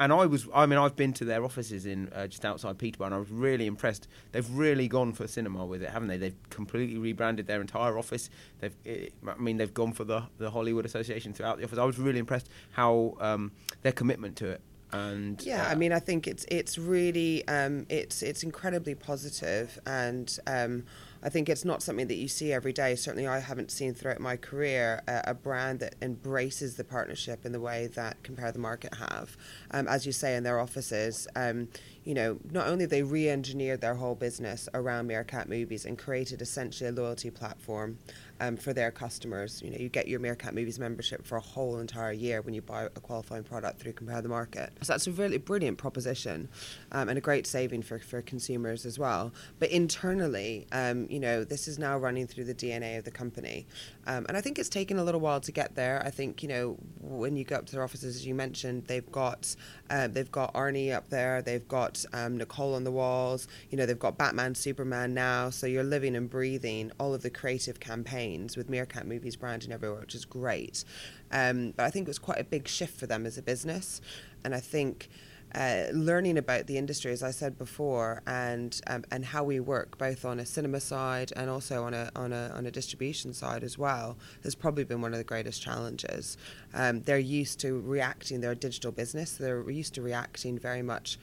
and 0.00 0.12
I 0.12 0.26
was, 0.26 0.48
I 0.52 0.66
mean, 0.66 0.78
I've 0.78 0.96
been 0.96 1.12
to 1.14 1.24
their 1.24 1.44
offices 1.44 1.86
in 1.86 2.08
uh, 2.08 2.26
just 2.26 2.44
outside 2.44 2.78
Peterborough, 2.78 3.06
and 3.06 3.14
I 3.14 3.18
was 3.18 3.30
really 3.30 3.66
impressed. 3.66 4.08
They've 4.32 4.50
really 4.50 4.88
gone 4.88 5.12
for 5.12 5.28
cinema 5.28 5.64
with 5.64 5.82
it, 5.82 5.90
haven't 5.90 6.08
they? 6.08 6.16
They've 6.16 6.50
completely 6.50 6.98
rebranded 6.98 7.46
their 7.46 7.60
entire 7.60 7.96
office. 7.96 8.28
They've, 8.58 8.76
eh, 8.84 9.08
I 9.26 9.40
mean, 9.40 9.56
they've 9.56 9.72
gone 9.72 9.92
for 9.92 10.04
the 10.04 10.24
the 10.38 10.50
Hollywood 10.50 10.84
Association 10.84 11.32
throughout 11.32 11.58
the 11.58 11.64
office. 11.64 11.78
I 11.78 11.84
was 11.84 11.98
really 11.98 12.18
impressed 12.18 12.48
how 12.72 13.16
um, 13.20 13.52
their 13.82 13.92
commitment 13.92 14.36
to 14.36 14.48
it. 14.48 14.60
And 14.90 15.40
Yeah, 15.44 15.66
uh, 15.66 15.70
I 15.70 15.74
mean, 15.74 15.92
I 15.92 15.98
think 15.98 16.26
it's 16.26 16.44
it's 16.48 16.78
really 16.78 17.46
um, 17.46 17.86
it's 17.88 18.22
it's 18.22 18.42
incredibly 18.42 18.94
positive, 18.94 19.78
and 19.86 20.38
um, 20.46 20.84
I 21.22 21.28
think 21.28 21.48
it's 21.48 21.64
not 21.64 21.82
something 21.82 22.06
that 22.06 22.16
you 22.16 22.28
see 22.28 22.52
every 22.52 22.72
day. 22.72 22.94
Certainly, 22.94 23.26
I 23.26 23.40
haven't 23.40 23.70
seen 23.70 23.94
throughout 23.94 24.20
my 24.20 24.36
career 24.36 25.02
a, 25.06 25.34
brand 25.34 25.80
that 25.80 25.94
embraces 26.00 26.76
the 26.76 26.84
partnership 26.84 27.44
in 27.44 27.52
the 27.52 27.60
way 27.60 27.88
that 27.94 28.22
Compare 28.22 28.52
the 28.52 28.58
Market 28.58 28.94
have. 28.94 29.36
Um, 29.70 29.88
as 29.88 30.06
you 30.06 30.12
say, 30.12 30.36
in 30.36 30.42
their 30.42 30.60
offices, 30.60 31.26
um, 31.34 31.68
you 32.04 32.14
know, 32.14 32.38
not 32.50 32.68
only 32.68 32.86
they 32.86 33.02
re-engineered 33.02 33.80
their 33.80 33.94
whole 33.94 34.14
business 34.14 34.68
around 34.74 35.06
Meerkat 35.06 35.48
Movies 35.48 35.84
and 35.84 35.98
created 35.98 36.40
essentially 36.40 36.88
a 36.88 36.92
loyalty 36.92 37.30
platform 37.30 37.98
um, 38.40 38.56
for 38.56 38.72
their 38.72 38.90
customers. 38.90 39.62
You 39.62 39.70
know, 39.70 39.78
you 39.78 39.88
get 39.88 40.08
your 40.08 40.20
Meerkat 40.20 40.54
Movies 40.54 40.78
membership 40.78 41.26
for 41.26 41.36
a 41.36 41.40
whole 41.40 41.78
entire 41.78 42.12
year 42.12 42.42
when 42.42 42.54
you 42.54 42.62
buy 42.62 42.84
a 42.84 42.88
qualifying 42.90 43.44
product 43.44 43.80
through 43.80 43.92
Compare 43.92 44.22
the 44.22 44.28
Market. 44.28 44.72
So 44.82 44.92
that's 44.92 45.06
a 45.06 45.12
really 45.12 45.38
brilliant 45.38 45.78
proposition 45.78 46.48
um, 46.92 47.08
and 47.08 47.18
a 47.18 47.20
great 47.20 47.46
saving 47.46 47.82
for, 47.82 47.98
for 47.98 48.22
consumers 48.22 48.86
as 48.86 48.98
well. 48.98 49.32
But 49.58 49.70
internally, 49.70 50.66
um, 50.72 51.06
you 51.10 51.20
know, 51.20 51.44
this 51.44 51.68
is 51.68 51.78
now 51.78 51.98
running 51.98 52.26
through 52.26 52.44
the 52.44 52.54
DNA 52.54 52.98
of 52.98 53.04
the 53.04 53.10
company. 53.10 53.66
Um, 54.06 54.26
and 54.28 54.36
I 54.36 54.40
think 54.40 54.58
it's 54.58 54.68
taken 54.68 54.98
a 54.98 55.04
little 55.04 55.20
while 55.20 55.40
to 55.40 55.52
get 55.52 55.74
there. 55.74 56.02
I 56.04 56.10
think, 56.10 56.42
you 56.42 56.48
know, 56.48 56.76
when 57.00 57.36
you 57.36 57.44
go 57.44 57.56
up 57.56 57.66
to 57.66 57.72
their 57.72 57.82
offices, 57.84 58.16
as 58.16 58.26
you 58.26 58.34
mentioned, 58.34 58.84
they've 58.86 59.10
got 59.10 59.54
uh, 59.90 60.06
they've 60.06 60.30
got 60.30 60.52
Arnie 60.54 60.94
up 60.94 61.08
there, 61.08 61.40
they've 61.40 61.66
got 61.66 62.04
um, 62.12 62.36
Nicole 62.36 62.74
on 62.74 62.84
the 62.84 62.90
walls, 62.90 63.48
you 63.70 63.78
know, 63.78 63.86
they've 63.86 63.98
got 63.98 64.18
Batman, 64.18 64.54
Superman 64.54 65.14
now. 65.14 65.50
So 65.50 65.66
you're 65.66 65.84
living 65.84 66.14
and 66.14 66.28
breathing 66.28 66.92
all 67.00 67.14
of 67.14 67.22
the 67.22 67.30
creative 67.30 67.80
campaigns 67.80 68.27
with 68.56 68.68
Meerkat 68.68 69.06
Movies 69.06 69.36
branding 69.36 69.72
everywhere, 69.72 70.00
which 70.00 70.14
is 70.14 70.24
great. 70.24 70.84
Um, 71.32 71.72
but 71.76 71.84
I 71.84 71.90
think 71.90 72.06
it 72.06 72.10
was 72.10 72.18
quite 72.18 72.40
a 72.40 72.44
big 72.44 72.68
shift 72.68 72.98
for 72.98 73.06
them 73.06 73.26
as 73.26 73.38
a 73.38 73.42
business. 73.42 74.00
And 74.44 74.54
I 74.54 74.60
think 74.60 75.08
uh, 75.54 75.84
learning 75.92 76.36
about 76.36 76.66
the 76.66 76.76
industry, 76.76 77.10
as 77.10 77.22
I 77.22 77.30
said 77.30 77.56
before, 77.56 78.22
and 78.26 78.78
um, 78.86 79.04
and 79.10 79.24
how 79.24 79.44
we 79.44 79.60
work 79.60 79.96
both 79.96 80.24
on 80.24 80.40
a 80.40 80.46
cinema 80.46 80.80
side 80.80 81.32
and 81.36 81.48
also 81.48 81.84
on 81.84 81.94
a 81.94 82.10
on 82.14 82.32
a 82.32 82.52
on 82.54 82.66
a 82.66 82.70
distribution 82.70 83.32
side 83.32 83.64
as 83.64 83.78
well, 83.78 84.18
has 84.42 84.54
probably 84.54 84.84
been 84.84 85.00
one 85.00 85.12
of 85.12 85.18
the 85.18 85.24
greatest 85.24 85.62
challenges. 85.62 86.36
Um, 86.74 87.00
they're 87.00 87.18
used 87.18 87.60
to 87.60 87.80
reacting. 87.80 88.40
They're 88.40 88.52
a 88.52 88.56
digital 88.56 88.92
business. 88.92 89.36
They're 89.36 89.68
used 89.70 89.94
to 89.94 90.02
reacting 90.02 90.58
very 90.58 90.82
much 90.82 91.18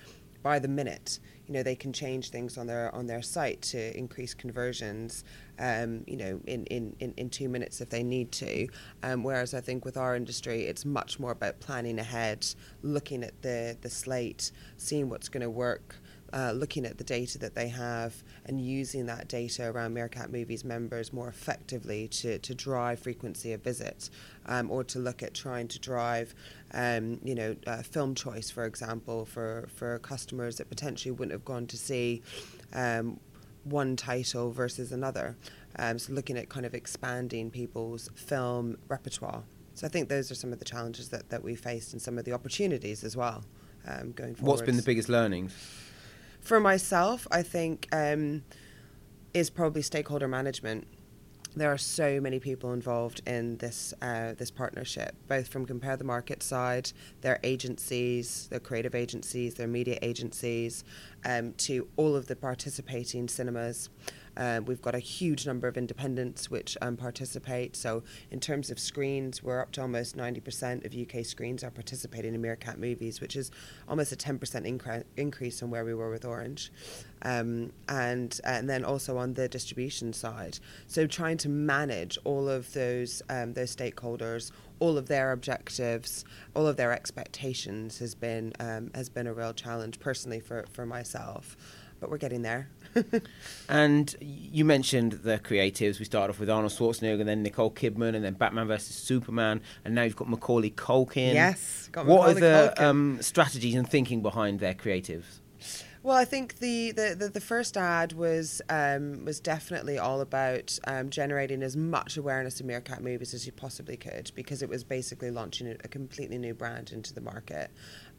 by 0.45 0.59
the 0.59 0.67
minute. 0.67 1.19
You 1.47 1.55
know, 1.55 1.63
they 1.63 1.75
can 1.75 1.91
change 1.91 2.29
things 2.29 2.55
on 2.55 2.67
their 2.67 2.93
on 2.93 3.07
their 3.07 3.23
site 3.23 3.63
to 3.73 3.97
increase 3.97 4.35
conversions. 4.35 5.23
Um, 5.57 6.03
you 6.05 6.17
know, 6.17 6.39
in, 6.45 6.65
in, 6.67 6.95
in, 6.99 7.13
in 7.17 7.29
two 7.31 7.49
minutes 7.49 7.81
if 7.81 7.89
they 7.89 8.03
need 8.03 8.31
to. 8.33 8.67
Um, 9.01 9.23
whereas 9.23 9.55
I 9.55 9.61
think 9.61 9.85
with 9.85 9.97
our 9.97 10.15
industry, 10.15 10.65
it's 10.65 10.85
much 10.85 11.19
more 11.19 11.31
about 11.31 11.59
planning 11.61 11.97
ahead, 11.97 12.45
looking 12.83 13.23
at 13.23 13.41
the 13.41 13.75
the 13.81 13.89
slate, 13.89 14.51
seeing 14.77 15.09
what's 15.09 15.29
going 15.29 15.41
to 15.41 15.49
work. 15.49 15.95
Uh, 16.35 16.51
looking 16.51 16.85
at 16.85 16.97
the 16.97 17.03
data 17.05 17.37
that 17.37 17.55
they 17.55 17.69
have 17.69 18.21
and 18.45 18.59
using 18.59 19.05
that 19.05 19.29
data 19.29 19.71
around 19.71 19.93
Meerkat 19.93 20.29
Movies 20.29 20.65
members 20.65 21.13
more 21.13 21.29
effectively 21.29 22.09
to, 22.09 22.39
to 22.39 22.53
drive 22.53 22.99
frequency 22.99 23.53
of 23.53 23.63
visits 23.63 24.11
um, 24.45 24.69
or 24.69 24.83
to 24.83 24.99
look 24.99 25.23
at 25.23 25.33
trying 25.33 25.69
to 25.69 25.79
drive, 25.79 26.35
um, 26.73 27.21
you 27.23 27.35
know, 27.35 27.55
uh, 27.67 27.81
film 27.83 28.15
choice, 28.15 28.51
for 28.51 28.65
example, 28.65 29.23
for, 29.23 29.69
for 29.73 29.97
customers 29.99 30.57
that 30.57 30.67
potentially 30.67 31.13
wouldn't 31.13 31.31
have 31.31 31.45
gone 31.45 31.67
to 31.67 31.77
see 31.77 32.21
um, 32.73 33.17
one 33.63 33.95
title 33.95 34.51
versus 34.51 34.91
another. 34.91 35.37
Um, 35.79 35.97
so 35.97 36.11
looking 36.11 36.37
at 36.37 36.49
kind 36.49 36.65
of 36.65 36.73
expanding 36.73 37.49
people's 37.49 38.09
film 38.13 38.77
repertoire. 38.89 39.43
So 39.73 39.87
I 39.87 39.89
think 39.89 40.09
those 40.09 40.31
are 40.31 40.35
some 40.35 40.51
of 40.51 40.59
the 40.59 40.65
challenges 40.65 41.07
that, 41.09 41.29
that 41.29 41.45
we 41.45 41.55
faced 41.55 41.93
and 41.93 42.01
some 42.01 42.17
of 42.17 42.25
the 42.25 42.33
opportunities 42.33 43.05
as 43.05 43.15
well 43.15 43.45
um, 43.87 44.11
going 44.11 44.35
forward. 44.35 44.51
what's 44.51 44.61
been 44.63 44.75
the 44.75 44.83
biggest 44.83 45.07
learnings? 45.07 45.53
For 46.45 46.59
myself, 46.59 47.27
I 47.31 47.41
think 47.41 47.87
um, 47.91 48.43
is 49.33 49.49
probably 49.49 49.81
stakeholder 49.81 50.27
management. 50.27 50.87
There 51.55 51.71
are 51.71 51.77
so 51.79 52.21
many 52.21 52.39
people 52.39 52.71
involved 52.71 53.23
in 53.25 53.57
this 53.57 53.95
uh, 53.99 54.33
this 54.37 54.51
partnership, 54.51 55.15
both 55.27 55.47
from 55.47 55.65
Compare 55.65 55.97
the 55.97 56.03
Market 56.03 56.43
side, 56.43 56.91
their 57.21 57.39
agencies, 57.43 58.47
their 58.51 58.59
creative 58.59 58.93
agencies, 58.93 59.55
their 59.55 59.67
media 59.67 59.97
agencies, 60.03 60.83
um, 61.25 61.53
to 61.53 61.87
all 61.95 62.15
of 62.15 62.27
the 62.27 62.35
participating 62.35 63.27
cinemas. 63.27 63.89
Uh, 64.37 64.61
we've 64.65 64.81
got 64.81 64.95
a 64.95 64.99
huge 64.99 65.45
number 65.45 65.67
of 65.67 65.77
independents 65.77 66.49
which 66.49 66.77
um, 66.81 66.97
participate. 66.97 67.75
So, 67.75 68.03
in 68.31 68.39
terms 68.39 68.69
of 68.69 68.79
screens, 68.79 69.43
we're 69.43 69.61
up 69.61 69.71
to 69.73 69.81
almost 69.81 70.17
90% 70.17 70.85
of 70.85 70.95
UK 70.95 71.25
screens 71.25 71.63
are 71.63 71.71
participating 71.71 72.33
in 72.33 72.41
Meerkat 72.41 72.79
movies, 72.79 73.21
which 73.21 73.35
is 73.35 73.51
almost 73.87 74.11
a 74.11 74.15
10% 74.15 74.39
incre- 74.39 75.03
increase 75.17 75.61
on 75.63 75.69
where 75.69 75.85
we 75.85 75.93
were 75.93 76.09
with 76.09 76.25
Orange. 76.25 76.71
Um, 77.21 77.71
and 77.89 78.39
and 78.43 78.69
then 78.69 78.85
also 78.85 79.17
on 79.17 79.33
the 79.33 79.47
distribution 79.47 80.13
side, 80.13 80.59
so 80.85 81.07
trying 81.07 81.37
to 81.37 81.49
manage 81.49 82.19
all 82.23 82.47
of 82.47 82.71
those 82.73 83.23
um, 83.29 83.53
those 83.53 83.75
stakeholders, 83.75 84.51
all 84.79 84.95
of 84.97 85.07
their 85.07 85.31
objectives, 85.31 86.23
all 86.55 86.67
of 86.67 86.77
their 86.77 86.91
expectations 86.91 87.97
has 87.97 88.13
been 88.13 88.53
um, 88.59 88.91
has 88.93 89.09
been 89.09 89.25
a 89.25 89.33
real 89.33 89.53
challenge 89.53 89.99
personally 89.99 90.39
for 90.39 90.65
for 90.71 90.85
myself, 90.85 91.57
but 91.99 92.11
we're 92.11 92.17
getting 92.17 92.43
there. 92.43 92.69
And 93.67 94.15
you 94.21 94.63
mentioned 94.63 95.13
the 95.13 95.39
creatives. 95.39 95.97
We 95.97 96.05
started 96.05 96.33
off 96.33 96.39
with 96.39 96.49
Arnold 96.49 96.71
Schwarzenegger, 96.71 97.19
and 97.19 97.27
then 97.27 97.41
Nicole 97.41 97.71
Kidman, 97.71 98.15
and 98.15 98.23
then 98.23 98.33
Batman 98.33 98.67
versus 98.67 98.95
Superman, 98.95 99.61
and 99.83 99.95
now 99.95 100.03
you've 100.03 100.15
got 100.15 100.29
Macaulay 100.29 100.69
Culkin. 100.69 101.33
Yes, 101.33 101.89
got 101.91 102.05
what 102.05 102.29
are 102.29 102.39
the 102.39 102.73
um, 102.85 103.17
strategies 103.21 103.73
and 103.73 103.89
thinking 103.89 104.21
behind 104.21 104.59
their 104.59 104.75
creatives? 104.75 105.39
Well, 106.05 106.15
I 106.15 106.25
think 106.25 106.59
the, 106.59 106.91
the, 106.91 107.15
the, 107.17 107.29
the 107.29 107.41
first 107.41 107.75
ad 107.75 108.13
was 108.13 108.61
um, 108.69 109.25
was 109.25 109.39
definitely 109.39 109.97
all 109.97 110.21
about 110.21 110.77
um, 110.85 111.09
generating 111.09 111.63
as 111.63 111.75
much 111.75 112.15
awareness 112.15 112.59
of 112.59 112.67
Meerkat 112.67 113.01
movies 113.01 113.33
as 113.33 113.47
you 113.47 113.51
possibly 113.51 113.97
could, 113.97 114.31
because 114.35 114.61
it 114.61 114.69
was 114.69 114.83
basically 114.83 115.31
launching 115.31 115.67
a, 115.67 115.87
completely 115.87 116.37
new 116.37 116.53
brand 116.53 116.91
into 116.91 117.11
the 117.11 117.21
market. 117.21 117.71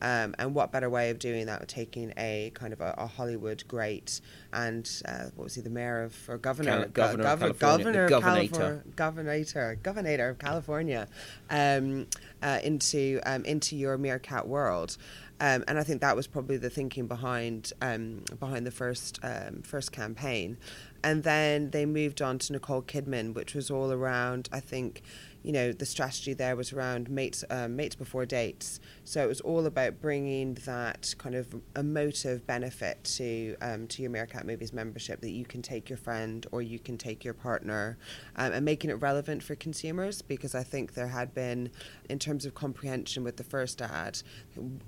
Um, 0.02 0.34
and 0.40 0.52
what 0.52 0.72
better 0.72 0.90
way 0.90 1.10
of 1.10 1.20
doing 1.20 1.46
that? 1.46 1.60
Than 1.60 1.68
taking 1.68 2.12
a 2.16 2.50
kind 2.54 2.72
of 2.72 2.80
a, 2.80 2.92
a 2.98 3.06
Hollywood 3.06 3.62
great 3.68 4.20
and 4.52 4.90
uh, 5.06 5.26
what 5.36 5.44
was 5.44 5.54
he, 5.54 5.60
the 5.60 5.70
mayor 5.70 6.02
of 6.02 6.16
or 6.28 6.38
governor, 6.38 6.86
Cal- 6.86 6.88
governor 6.88 7.24
of 7.24 7.38
gov- 7.38 7.58
governor, 7.60 8.04
of 8.06 8.10
governator. 8.10 8.20
California, 8.20 8.82
governor, 8.96 9.74
governor 9.76 10.28
of 10.28 10.38
California, 10.40 11.08
um, 11.50 12.08
uh, 12.42 12.58
into 12.64 13.20
um, 13.24 13.44
into 13.44 13.76
your 13.76 13.96
Meerkat 13.96 14.48
world. 14.48 14.96
Um, 15.38 15.64
and 15.68 15.78
I 15.78 15.82
think 15.82 16.00
that 16.00 16.16
was 16.16 16.26
probably 16.26 16.56
the 16.56 16.70
thinking 16.70 17.06
behind 17.06 17.72
um, 17.82 18.24
behind 18.40 18.66
the 18.66 18.70
first 18.70 19.18
um, 19.22 19.60
first 19.62 19.92
campaign, 19.92 20.56
and 21.04 21.22
then 21.24 21.70
they 21.70 21.84
moved 21.84 22.22
on 22.22 22.38
to 22.38 22.52
Nicole 22.54 22.82
Kidman, 22.82 23.34
which 23.34 23.54
was 23.54 23.70
all 23.70 23.92
around. 23.92 24.48
I 24.50 24.60
think, 24.60 25.02
you 25.46 25.52
know, 25.52 25.70
the 25.70 25.86
strategy 25.86 26.34
there 26.34 26.56
was 26.56 26.72
around 26.72 27.08
mates 27.08 27.44
um, 27.50 27.76
mates 27.76 27.94
before 27.94 28.26
dates. 28.26 28.80
So 29.04 29.22
it 29.22 29.28
was 29.28 29.40
all 29.42 29.64
about 29.66 30.00
bringing 30.00 30.54
that 30.66 31.14
kind 31.18 31.36
of 31.36 31.54
emotive 31.76 32.44
benefit 32.48 33.04
to 33.16 33.54
um, 33.62 33.86
to 33.86 34.02
your 34.02 34.10
Meerkat 34.10 34.44
Movies 34.44 34.72
membership 34.72 35.20
that 35.20 35.30
you 35.30 35.44
can 35.44 35.62
take 35.62 35.88
your 35.88 35.98
friend 35.98 36.44
or 36.50 36.62
you 36.62 36.80
can 36.80 36.98
take 36.98 37.24
your 37.24 37.32
partner, 37.32 37.96
um, 38.34 38.54
and 38.54 38.64
making 38.64 38.90
it 38.90 38.94
relevant 38.94 39.40
for 39.40 39.54
consumers 39.54 40.20
because 40.20 40.56
I 40.56 40.64
think 40.64 40.94
there 40.94 41.06
had 41.06 41.32
been, 41.32 41.70
in 42.10 42.18
terms 42.18 42.44
of 42.44 42.54
comprehension 42.54 43.22
with 43.22 43.36
the 43.36 43.44
first 43.44 43.80
ad, 43.80 44.20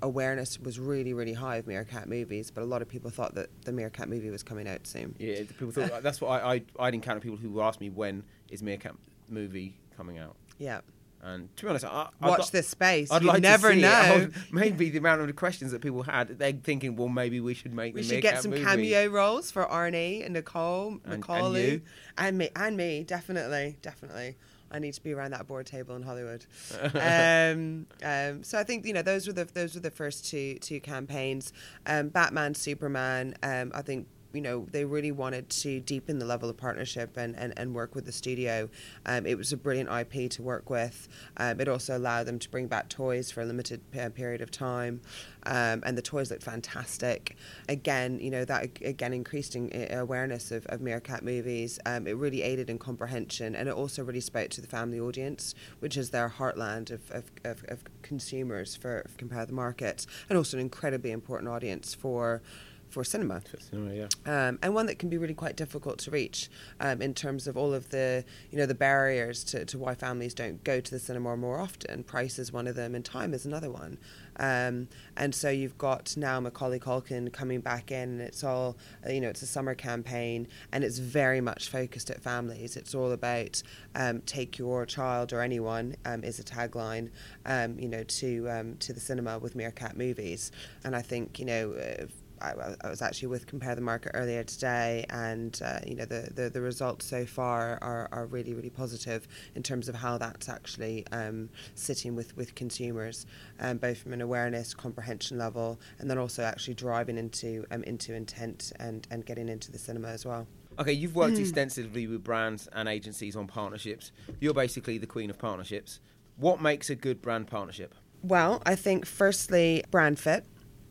awareness 0.01 0.59
was 0.59 0.77
really 0.77 1.13
really 1.13 1.33
high 1.33 1.55
of 1.55 1.67
Meerkat 1.67 2.09
Movies, 2.09 2.51
but 2.51 2.63
a 2.63 2.67
lot 2.67 2.81
of 2.81 2.89
people 2.89 3.09
thought 3.09 3.33
that 3.35 3.49
the 3.63 3.71
Meerkat 3.71 4.09
movie 4.09 4.29
was 4.29 4.43
coming 4.43 4.67
out 4.67 4.85
soon. 4.85 5.15
Yeah, 5.19 5.37
people 5.37 5.71
thought 5.71 6.03
that's 6.03 6.19
what 6.19 6.43
I, 6.43 6.55
I 6.55 6.61
I'd 6.79 6.95
encounter 6.95 7.21
people 7.21 7.37
who 7.37 7.61
asked 7.61 7.79
me 7.79 7.89
when 7.89 8.23
is 8.49 8.61
Meerkat 8.61 8.95
movie 9.29 9.77
coming 9.95 10.17
out. 10.17 10.35
Yeah. 10.59 10.81
And 11.21 11.53
to 11.57 11.63
be 11.63 11.69
honest, 11.69 11.85
I, 11.85 12.09
watch 12.21 12.39
I'd, 12.39 12.51
this 12.51 12.67
space. 12.69 13.11
I'd 13.11 13.23
you 13.23 13.27
like 13.27 13.41
never 13.41 13.75
know. 13.75 14.29
Maybe 14.51 14.89
the 14.89 14.99
amount 14.99 15.21
of 15.21 15.27
the 15.27 15.33
questions 15.33 15.71
that 15.71 15.81
people 15.81 16.03
had, 16.03 16.39
they're 16.39 16.53
thinking, 16.53 16.95
well, 16.95 17.09
maybe 17.09 17.41
we 17.41 17.53
should 17.53 17.73
make. 17.73 17.93
We 17.93 18.03
should 18.03 18.21
get 18.21 18.41
some 18.41 18.51
movie. 18.51 18.63
cameo 18.63 19.07
roles 19.07 19.51
for 19.51 19.65
Arnie 19.65 20.23
and 20.23 20.33
Nicole, 20.33 20.99
And- 21.03 21.25
and 21.27 21.81
and 22.17 22.37
me, 22.37 22.49
and 22.55 22.77
me, 22.77 23.03
definitely, 23.03 23.77
definitely. 23.81 24.37
I 24.71 24.79
need 24.79 24.93
to 24.93 25.03
be 25.03 25.13
around 25.13 25.31
that 25.31 25.47
board 25.47 25.65
table 25.65 25.95
in 25.95 26.03
Hollywood. 26.03 26.45
um, 26.93 27.87
um, 28.03 28.43
so 28.43 28.59
I 28.59 28.63
think 28.63 28.85
you 28.85 28.93
know 28.93 29.01
those 29.01 29.27
were 29.27 29.33
the 29.33 29.45
those 29.45 29.73
were 29.73 29.81
the 29.81 29.91
first 29.91 30.29
two 30.29 30.55
two 30.59 30.79
campaigns. 30.79 31.51
Um, 31.85 32.09
Batman, 32.09 32.53
Superman. 32.53 33.35
Um, 33.43 33.71
I 33.73 33.81
think 33.81 34.07
you 34.33 34.41
know 34.41 34.67
they 34.71 34.85
really 34.85 35.11
wanted 35.11 35.49
to 35.49 35.79
deepen 35.79 36.19
the 36.19 36.25
level 36.25 36.49
of 36.49 36.57
partnership 36.57 37.17
and, 37.17 37.35
and, 37.35 37.53
and 37.57 37.73
work 37.73 37.95
with 37.95 38.05
the 38.05 38.11
studio. 38.11 38.69
Um, 39.05 39.25
it 39.25 39.37
was 39.37 39.51
a 39.51 39.57
brilliant 39.57 39.89
IP 39.89 40.29
to 40.31 40.43
work 40.43 40.69
with. 40.69 41.07
Um, 41.37 41.59
it 41.59 41.67
also 41.67 41.97
allowed 41.97 42.25
them 42.25 42.39
to 42.39 42.49
bring 42.49 42.67
back 42.67 42.89
toys 42.89 43.31
for 43.31 43.41
a 43.41 43.45
limited 43.45 43.81
pe- 43.91 44.09
period 44.09 44.41
of 44.41 44.51
time, 44.51 45.01
um, 45.43 45.83
and 45.85 45.97
the 45.97 46.01
toys 46.01 46.31
looked 46.31 46.43
fantastic. 46.43 47.35
Again, 47.67 48.19
you 48.19 48.29
know 48.29 48.45
that 48.45 48.63
again 48.81 49.13
increased 49.13 49.55
in, 49.55 49.71
uh, 49.73 49.99
awareness 49.99 50.51
of, 50.51 50.65
of 50.67 50.81
Meerkat 50.81 51.23
movies. 51.23 51.79
Um, 51.85 52.07
it 52.07 52.15
really 52.15 52.41
aided 52.41 52.69
in 52.69 52.77
comprehension, 52.77 53.55
and 53.55 53.67
it 53.67 53.73
also 53.73 54.03
really 54.03 54.21
spoke 54.21 54.49
to 54.51 54.61
the 54.61 54.67
family 54.67 54.99
audience, 54.99 55.55
which 55.79 55.97
is 55.97 56.11
their 56.11 56.29
heartland 56.29 56.91
of, 56.91 57.09
of, 57.11 57.31
of, 57.43 57.63
of 57.67 57.83
consumers 58.01 58.75
for, 58.75 59.05
for 59.07 59.17
Compare 59.17 59.45
the 59.45 59.53
Market, 59.53 60.05
and 60.29 60.37
also 60.37 60.57
an 60.57 60.61
incredibly 60.61 61.11
important 61.11 61.49
audience 61.49 61.93
for 61.93 62.41
for 62.89 63.03
cinema 63.03 63.41
Oh, 63.73 63.89
yeah. 63.91 64.07
um, 64.25 64.59
and 64.61 64.73
one 64.73 64.85
that 64.87 64.99
can 64.99 65.09
be 65.09 65.17
really 65.17 65.33
quite 65.33 65.55
difficult 65.55 65.99
to 65.99 66.11
reach 66.11 66.49
um, 66.79 67.01
in 67.01 67.13
terms 67.13 67.47
of 67.47 67.55
all 67.55 67.73
of 67.73 67.89
the 67.89 68.23
you 68.51 68.57
know 68.57 68.65
the 68.65 68.75
barriers 68.75 69.43
to, 69.45 69.65
to 69.65 69.77
why 69.77 69.95
families 69.95 70.33
don't 70.33 70.63
go 70.63 70.79
to 70.79 70.91
the 70.91 70.99
cinema 70.99 71.37
more 71.37 71.59
often. 71.59 72.03
Price 72.03 72.39
is 72.39 72.51
one 72.51 72.67
of 72.67 72.75
them, 72.75 72.95
and 72.95 73.05
time 73.05 73.33
is 73.33 73.45
another 73.45 73.69
one. 73.71 73.97
Um, 74.37 74.87
and 75.17 75.35
so 75.35 75.49
you've 75.49 75.77
got 75.77 76.15
now 76.15 76.39
Macaulay 76.39 76.79
Culkin 76.79 77.31
coming 77.31 77.59
back 77.59 77.91
in, 77.91 78.09
and 78.09 78.21
it's 78.21 78.43
all 78.43 78.77
uh, 79.05 79.11
you 79.11 79.21
know 79.21 79.29
it's 79.29 79.41
a 79.41 79.47
summer 79.47 79.75
campaign, 79.75 80.47
and 80.71 80.83
it's 80.83 80.97
very 80.97 81.41
much 81.41 81.69
focused 81.69 82.09
at 82.09 82.21
families. 82.21 82.75
It's 82.77 82.95
all 82.95 83.11
about 83.11 83.61
um, 83.95 84.21
take 84.21 84.57
your 84.57 84.85
child 84.85 85.33
or 85.33 85.41
anyone 85.41 85.95
um, 86.05 86.23
is 86.23 86.39
a 86.39 86.43
tagline, 86.43 87.09
um, 87.45 87.77
you 87.77 87.89
know, 87.89 88.03
to 88.03 88.49
um, 88.49 88.77
to 88.77 88.93
the 88.93 88.99
cinema 88.99 89.37
with 89.39 89.55
Meerkat 89.55 89.97
movies, 89.97 90.51
and 90.83 90.95
I 90.95 91.01
think 91.01 91.39
you 91.39 91.45
know. 91.45 91.73
Uh, 91.73 92.05
I, 92.41 92.75
I 92.81 92.89
was 92.89 93.01
actually 93.01 93.29
with 93.29 93.47
Compare 93.47 93.75
the 93.75 93.81
Market 93.81 94.11
earlier 94.13 94.43
today, 94.43 95.05
and 95.09 95.59
uh, 95.63 95.79
you 95.85 95.95
know 95.95 96.05
the, 96.05 96.29
the, 96.33 96.49
the 96.49 96.61
results 96.61 97.05
so 97.05 97.25
far 97.25 97.77
are, 97.81 98.09
are 98.11 98.25
really 98.25 98.53
really 98.53 98.69
positive 98.69 99.27
in 99.55 99.63
terms 99.63 99.89
of 99.89 99.95
how 99.95 100.17
that's 100.17 100.49
actually 100.49 101.05
um, 101.11 101.49
sitting 101.75 102.15
with 102.15 102.35
with 102.35 102.55
consumers, 102.55 103.25
um, 103.59 103.77
both 103.77 103.97
from 103.97 104.13
an 104.13 104.21
awareness 104.21 104.73
comprehension 104.73 105.37
level, 105.37 105.79
and 105.99 106.09
then 106.09 106.17
also 106.17 106.43
actually 106.43 106.73
driving 106.75 107.17
into 107.17 107.65
um, 107.71 107.83
into 107.83 108.13
intent 108.13 108.71
and 108.79 109.07
and 109.11 109.25
getting 109.25 109.49
into 109.49 109.71
the 109.71 109.79
cinema 109.79 110.09
as 110.09 110.25
well. 110.25 110.47
Okay, 110.79 110.93
you've 110.93 111.15
worked 111.15 111.37
extensively 111.37 112.07
with 112.07 112.23
brands 112.23 112.69
and 112.71 112.87
agencies 112.87 113.35
on 113.35 113.47
partnerships. 113.47 114.13
You're 114.39 114.53
basically 114.53 114.97
the 114.97 115.07
queen 115.07 115.29
of 115.29 115.37
partnerships. 115.37 115.99
What 116.37 116.61
makes 116.61 116.89
a 116.89 116.95
good 116.95 117.21
brand 117.21 117.47
partnership? 117.47 117.93
Well, 118.23 118.61
I 118.65 118.75
think 118.75 119.05
firstly 119.05 119.83
brand 119.91 120.19
fit. 120.19 120.45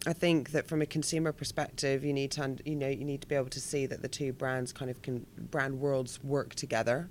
I 0.07 0.13
think 0.13 0.53
that 0.53 0.69
from 0.69 0.81
a 0.81 0.87
consumer 0.87 1.33
perspective, 1.33 2.05
you 2.05 2.13
need 2.13 2.31
to 2.33 2.57
you 2.65 2.77
know 2.77 2.89
you 2.89 3.05
need 3.05 3.21
to 3.23 3.27
be 3.27 3.35
able 3.35 3.49
to 3.49 3.61
see 3.61 3.85
that 3.87 4.01
the 4.01 4.09
two 4.09 4.33
brands 4.33 4.73
kind 4.73 4.91
of 4.91 5.03
can 5.03 5.27
brand 5.51 5.81
worlds 5.81 6.23
work 6.23 6.55
together. 6.55 7.11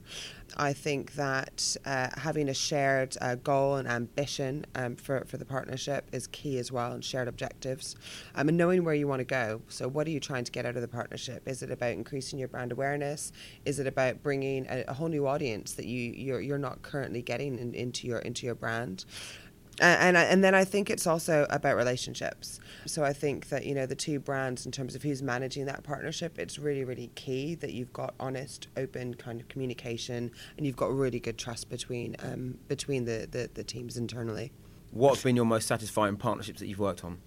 I 0.56 0.72
think 0.72 1.16
that 1.16 1.76
uh, 1.86 2.08
having 2.18 2.48
a 2.48 2.54
shared 2.54 3.18
uh, 3.20 3.36
goal 3.36 3.76
and 3.76 3.88
ambition 3.90 4.66
um, 4.76 4.96
for 4.96 5.26
for 5.26 5.36
the 5.36 5.44
partnership 5.44 6.08
is 6.14 6.28
key 6.28 6.58
as 6.60 6.72
well, 6.72 6.94
and 6.94 7.04
shared 7.04 7.28
objectives, 7.28 7.98
um, 8.36 8.48
and 8.48 8.58
knowing 8.58 8.86
where 8.86 8.96
you 8.96 9.08
want 9.08 9.20
to 9.20 9.26
go. 9.26 9.62
So, 9.68 9.90
what 9.90 10.08
are 10.08 10.12
you 10.12 10.22
trying 10.22 10.46
to 10.46 10.52
get 10.52 10.66
out 10.66 10.76
of 10.78 10.82
the 10.82 10.88
partnership? 10.88 11.46
Is 11.46 11.62
it 11.62 11.72
about 11.72 11.92
increasing 11.92 12.40
your 12.40 12.48
brand 12.48 12.72
awareness? 12.72 13.34
Is 13.66 13.80
it 13.80 13.88
about 13.88 14.24
bringing 14.24 14.66
a, 14.70 14.86
a 14.88 14.94
whole 14.94 15.10
new 15.10 15.28
audience 15.28 15.74
that 15.74 15.88
you 15.88 16.14
you're, 16.14 16.40
you're 16.40 16.58
not 16.58 16.84
currently 16.84 17.22
getting 17.22 17.60
in, 17.60 17.74
into 17.74 18.08
your 18.08 18.20
into 18.20 18.46
your 18.46 18.56
brand? 18.56 19.04
And 19.80 20.18
and 20.18 20.44
then 20.44 20.56
I 20.56 20.66
think 20.66 20.90
it's 20.90 21.06
also 21.06 21.46
about 21.50 21.76
relationships. 21.76 22.60
So 22.86 23.04
I 23.04 23.14
think 23.14 23.50
that 23.50 23.66
you 23.66 23.76
know 23.76 23.86
the 23.86 23.96
two 23.96 24.20
brands 24.20 24.66
in 24.66 24.72
terms 24.72 24.96
of 24.96 25.04
who's 25.04 25.22
managing 25.22 25.66
that 25.66 25.84
partnership, 25.84 26.40
it's 26.40 26.58
really 26.58 26.84
really 26.84 27.12
key 27.16 27.56
that 27.56 27.74
you've 27.74 27.94
got 27.94 28.14
honest, 28.20 28.68
open 28.76 29.14
kind 29.16 29.40
of 29.40 29.48
communication, 29.48 30.32
and 30.58 30.66
you've 30.66 30.76
got 30.76 30.94
really 30.94 31.20
good 31.20 31.38
trust 31.38 31.70
between 31.70 32.16
um, 32.24 32.58
between 32.68 33.06
the, 33.06 33.28
the 33.30 33.50
the 33.54 33.64
teams 33.64 33.98
internally. 33.98 34.52
What's 34.92 35.22
been 35.24 35.36
your 35.36 35.46
most 35.46 35.68
satisfying 35.68 36.16
partnerships 36.16 36.60
that 36.60 36.68
you've 36.68 36.80
worked 36.80 37.04
on? 37.04 37.20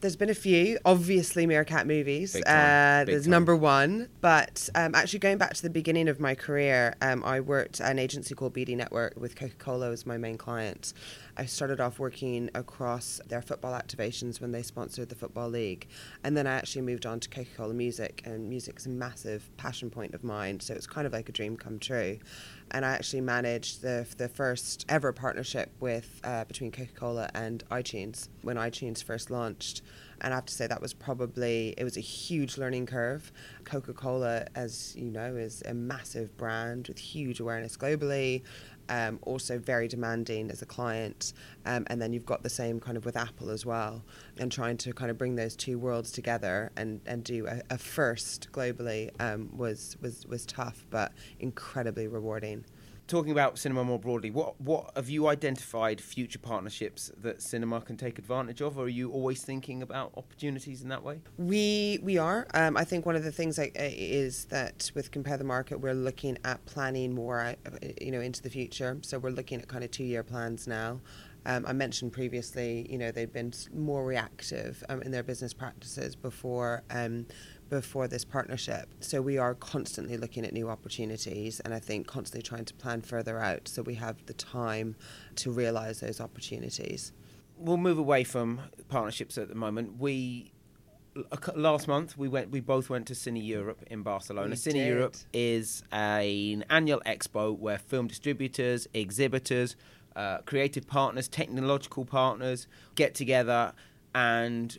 There's 0.00 0.16
been 0.16 0.28
a 0.30 0.34
few, 0.34 0.78
obviously 0.84 1.46
Meerkat 1.46 1.86
movies. 1.86 2.34
Big 2.34 2.44
time, 2.44 3.00
Uh, 3.00 3.04
big 3.04 3.12
there's 3.14 3.24
time. 3.24 3.30
number 3.30 3.56
one, 3.56 4.08
but 4.20 4.68
um, 4.74 4.94
actually 4.94 5.20
going 5.20 5.38
back 5.38 5.54
to 5.54 5.62
the 5.62 5.70
beginning 5.70 6.08
of 6.08 6.20
my 6.20 6.34
career, 6.34 6.94
um, 7.00 7.22
I 7.24 7.40
worked 7.40 7.80
at 7.80 7.90
an 7.90 7.98
agency 7.98 8.34
called 8.34 8.52
BD 8.54 8.76
Network 8.76 9.14
with 9.18 9.36
Coca-Cola 9.36 9.90
as 9.90 10.04
my 10.04 10.18
main 10.18 10.36
client. 10.36 10.92
I 11.40 11.46
started 11.46 11.80
off 11.80 11.98
working 11.98 12.50
across 12.54 13.18
their 13.26 13.40
football 13.40 13.72
activations 13.72 14.42
when 14.42 14.52
they 14.52 14.60
sponsored 14.60 15.08
the 15.08 15.14
football 15.14 15.48
league, 15.48 15.88
and 16.22 16.36
then 16.36 16.46
I 16.46 16.52
actually 16.52 16.82
moved 16.82 17.06
on 17.06 17.18
to 17.18 17.30
Coca-Cola 17.30 17.72
Music, 17.72 18.20
and 18.26 18.50
music's 18.50 18.84
a 18.84 18.90
massive 18.90 19.48
passion 19.56 19.88
point 19.88 20.12
of 20.12 20.22
mine, 20.22 20.60
so 20.60 20.74
it's 20.74 20.86
kind 20.86 21.06
of 21.06 21.14
like 21.14 21.30
a 21.30 21.32
dream 21.32 21.56
come 21.56 21.78
true. 21.78 22.18
And 22.72 22.84
I 22.84 22.90
actually 22.90 23.22
managed 23.22 23.80
the 23.80 24.06
the 24.18 24.28
first 24.28 24.84
ever 24.90 25.12
partnership 25.12 25.70
with 25.80 26.20
uh, 26.24 26.44
between 26.44 26.72
Coca-Cola 26.72 27.30
and 27.34 27.64
iTunes 27.70 28.28
when 28.42 28.56
iTunes 28.56 29.02
first 29.02 29.30
launched. 29.30 29.80
And 30.20 30.34
I 30.34 30.36
have 30.36 30.44
to 30.44 30.54
say 30.54 30.66
that 30.66 30.82
was 30.82 30.92
probably 30.92 31.74
it 31.78 31.84
was 31.84 31.96
a 31.96 32.00
huge 32.02 32.58
learning 32.58 32.84
curve. 32.86 33.32
Coca-Cola, 33.64 34.46
as 34.54 34.94
you 34.94 35.10
know, 35.10 35.34
is 35.34 35.62
a 35.66 35.72
massive 35.72 36.36
brand 36.36 36.88
with 36.88 36.98
huge 36.98 37.40
awareness 37.40 37.76
globally. 37.78 38.42
Um, 38.90 39.20
also 39.22 39.56
very 39.58 39.86
demanding 39.88 40.50
as 40.50 40.62
a 40.62 40.66
client, 40.66 41.32
um, 41.64 41.86
and 41.86 42.02
then 42.02 42.12
you've 42.12 42.26
got 42.26 42.42
the 42.42 42.50
same 42.50 42.80
kind 42.80 42.96
of 42.96 43.04
with 43.04 43.16
Apple 43.16 43.48
as 43.48 43.64
well, 43.64 44.02
and 44.36 44.50
trying 44.50 44.76
to 44.78 44.92
kind 44.92 45.10
of 45.12 45.16
bring 45.16 45.36
those 45.36 45.54
two 45.54 45.78
worlds 45.78 46.10
together 46.10 46.72
and, 46.76 47.00
and 47.06 47.22
do 47.22 47.46
a, 47.46 47.62
a 47.70 47.78
first 47.78 48.48
globally 48.52 49.10
um, 49.20 49.48
was 49.56 49.96
was 50.02 50.26
was 50.26 50.44
tough, 50.44 50.84
but 50.90 51.12
incredibly 51.38 52.08
rewarding. 52.08 52.64
Talking 53.10 53.32
about 53.32 53.58
cinema 53.58 53.82
more 53.82 53.98
broadly, 53.98 54.30
what 54.30 54.60
what 54.60 54.92
have 54.94 55.10
you 55.10 55.26
identified 55.26 56.00
future 56.00 56.38
partnerships 56.38 57.10
that 57.20 57.42
cinema 57.42 57.80
can 57.80 57.96
take 57.96 58.20
advantage 58.20 58.60
of, 58.60 58.78
or 58.78 58.84
are 58.84 58.88
you 58.88 59.10
always 59.10 59.42
thinking 59.42 59.82
about 59.82 60.12
opportunities 60.16 60.80
in 60.80 60.90
that 60.90 61.02
way? 61.02 61.20
We 61.36 61.98
we 62.04 62.18
are. 62.18 62.46
Um, 62.54 62.76
I 62.76 62.84
think 62.84 63.06
one 63.06 63.16
of 63.16 63.24
the 63.24 63.32
things 63.32 63.58
uh, 63.58 63.66
is 63.74 64.44
that 64.44 64.92
with 64.94 65.10
compare 65.10 65.36
the 65.36 65.42
market, 65.42 65.80
we're 65.80 65.92
looking 65.92 66.38
at 66.44 66.64
planning 66.66 67.12
more, 67.12 67.40
uh, 67.40 67.54
you 68.00 68.12
know, 68.12 68.20
into 68.20 68.42
the 68.42 68.50
future. 68.50 68.96
So 69.02 69.18
we're 69.18 69.30
looking 69.30 69.60
at 69.60 69.66
kind 69.66 69.82
of 69.82 69.90
two 69.90 70.04
year 70.04 70.22
plans 70.22 70.68
now. 70.68 71.00
Um, 71.46 71.64
I 71.66 71.72
mentioned 71.72 72.12
previously, 72.12 72.86
you 72.88 72.98
know, 72.98 73.10
they've 73.10 73.32
been 73.32 73.52
more 73.74 74.04
reactive 74.04 74.84
um, 74.88 75.02
in 75.02 75.10
their 75.10 75.22
business 75.24 75.52
practices 75.52 76.14
before 76.14 76.84
um, 76.90 77.26
before 77.70 78.08
this 78.08 78.24
partnership. 78.24 78.88
So 79.00 79.22
we 79.22 79.38
are 79.38 79.54
constantly 79.54 80.16
looking 80.16 80.44
at 80.44 80.52
new 80.52 80.68
opportunities, 80.68 81.60
and 81.60 81.72
I 81.72 81.78
think 81.78 82.06
constantly 82.06 82.42
trying 82.42 82.66
to 82.66 82.74
plan 82.74 83.00
further 83.00 83.38
out 83.38 83.68
so 83.68 83.82
we 83.82 83.94
have 83.94 84.26
the 84.26 84.34
time 84.34 84.96
to 85.36 85.50
realise 85.50 86.00
those 86.00 86.20
opportunities. 86.20 87.12
We'll 87.56 87.76
move 87.76 87.98
away 87.98 88.24
from 88.24 88.60
partnerships 88.88 89.38
at 89.38 89.48
the 89.48 89.54
moment. 89.54 89.98
We 89.98 90.52
last 91.56 91.88
month 91.88 92.16
we 92.16 92.28
went 92.28 92.50
we 92.50 92.60
both 92.60 92.88
went 92.88 93.04
to 93.08 93.14
Cine 93.14 93.44
Europe 93.44 93.82
in 93.90 94.02
Barcelona. 94.02 94.50
We 94.50 94.56
Cine 94.56 94.72
did. 94.72 94.86
Europe 94.86 95.16
is 95.32 95.82
a, 95.92 96.52
an 96.52 96.64
annual 96.70 97.02
expo 97.04 97.56
where 97.58 97.78
film 97.78 98.06
distributors, 98.06 98.86
exhibitors, 98.94 99.76
uh, 100.16 100.38
creative 100.38 100.86
partners, 100.86 101.28
technological 101.28 102.04
partners 102.04 102.66
get 102.94 103.14
together 103.14 103.72
and 104.14 104.78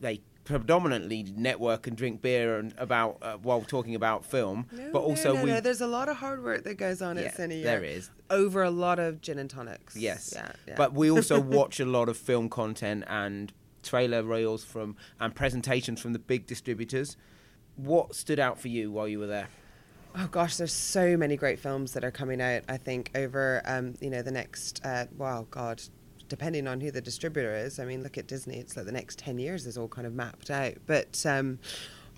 they 0.00 0.20
predominantly 0.46 1.24
network 1.36 1.86
and 1.86 1.96
drink 1.96 2.22
beer 2.22 2.58
and 2.58 2.72
about 2.78 3.18
uh, 3.20 3.36
while 3.36 3.60
talking 3.60 3.94
about 3.94 4.24
film, 4.24 4.66
No, 4.72 4.90
but 4.92 5.00
also 5.00 5.34
no, 5.34 5.44
we 5.44 5.50
no. 5.50 5.60
There's 5.60 5.82
a 5.82 5.86
lot 5.86 6.08
of 6.08 6.16
hard 6.16 6.42
work 6.42 6.64
that 6.64 6.76
goes 6.76 7.02
on 7.02 7.16
Yeah, 7.18 7.24
at 7.24 7.36
Cine 7.36 7.62
there 7.62 7.84
is. 7.84 8.10
over 8.30 8.62
a 8.62 8.70
lot 8.70 8.98
of 8.98 9.20
gin 9.20 9.38
and 9.38 9.50
tonics. 9.50 9.94
Yes. 9.96 10.32
Yeah, 10.34 10.52
yeah. 10.66 10.74
But 10.76 10.94
we 10.94 11.10
also 11.10 11.38
watch 11.58 11.78
a 11.80 11.84
lot 11.84 12.08
of 12.08 12.16
film 12.16 12.48
content 12.48 13.04
and 13.08 13.52
trailer 13.82 14.22
reels 14.22 14.64
from 14.64 14.96
and 15.20 15.34
presentations 15.34 16.00
from 16.00 16.14
the 16.14 16.18
big 16.18 16.46
distributors. 16.46 17.16
What 17.76 18.14
stood 18.14 18.40
out 18.40 18.58
for 18.58 18.68
you 18.68 18.90
while 18.90 19.06
you 19.06 19.18
were 19.18 19.26
there? 19.26 19.48
Oh 20.18 20.28
gosh, 20.28 20.56
there's 20.56 20.72
so 20.72 21.16
many 21.18 21.36
great 21.36 21.58
films 21.58 21.92
that 21.92 22.02
are 22.02 22.10
coming 22.10 22.40
out. 22.40 22.62
I 22.70 22.78
think 22.78 23.10
over 23.14 23.60
um, 23.66 23.94
you 24.00 24.08
know 24.08 24.22
the 24.22 24.30
next 24.30 24.80
uh, 24.84 25.06
wow 25.18 25.46
God, 25.50 25.82
depending 26.28 26.66
on 26.66 26.80
who 26.80 26.90
the 26.90 27.00
distributor 27.00 27.54
is. 27.54 27.78
I 27.78 27.84
mean, 27.84 28.02
look 28.02 28.18
at 28.18 28.26
Disney; 28.26 28.58
it's 28.58 28.76
like 28.76 28.86
the 28.86 28.92
next 28.92 29.18
ten 29.18 29.38
years 29.38 29.66
is 29.66 29.76
all 29.78 29.88
kind 29.88 30.06
of 30.06 30.14
mapped 30.14 30.50
out. 30.50 30.74
But 30.86 31.24
um, 31.26 31.58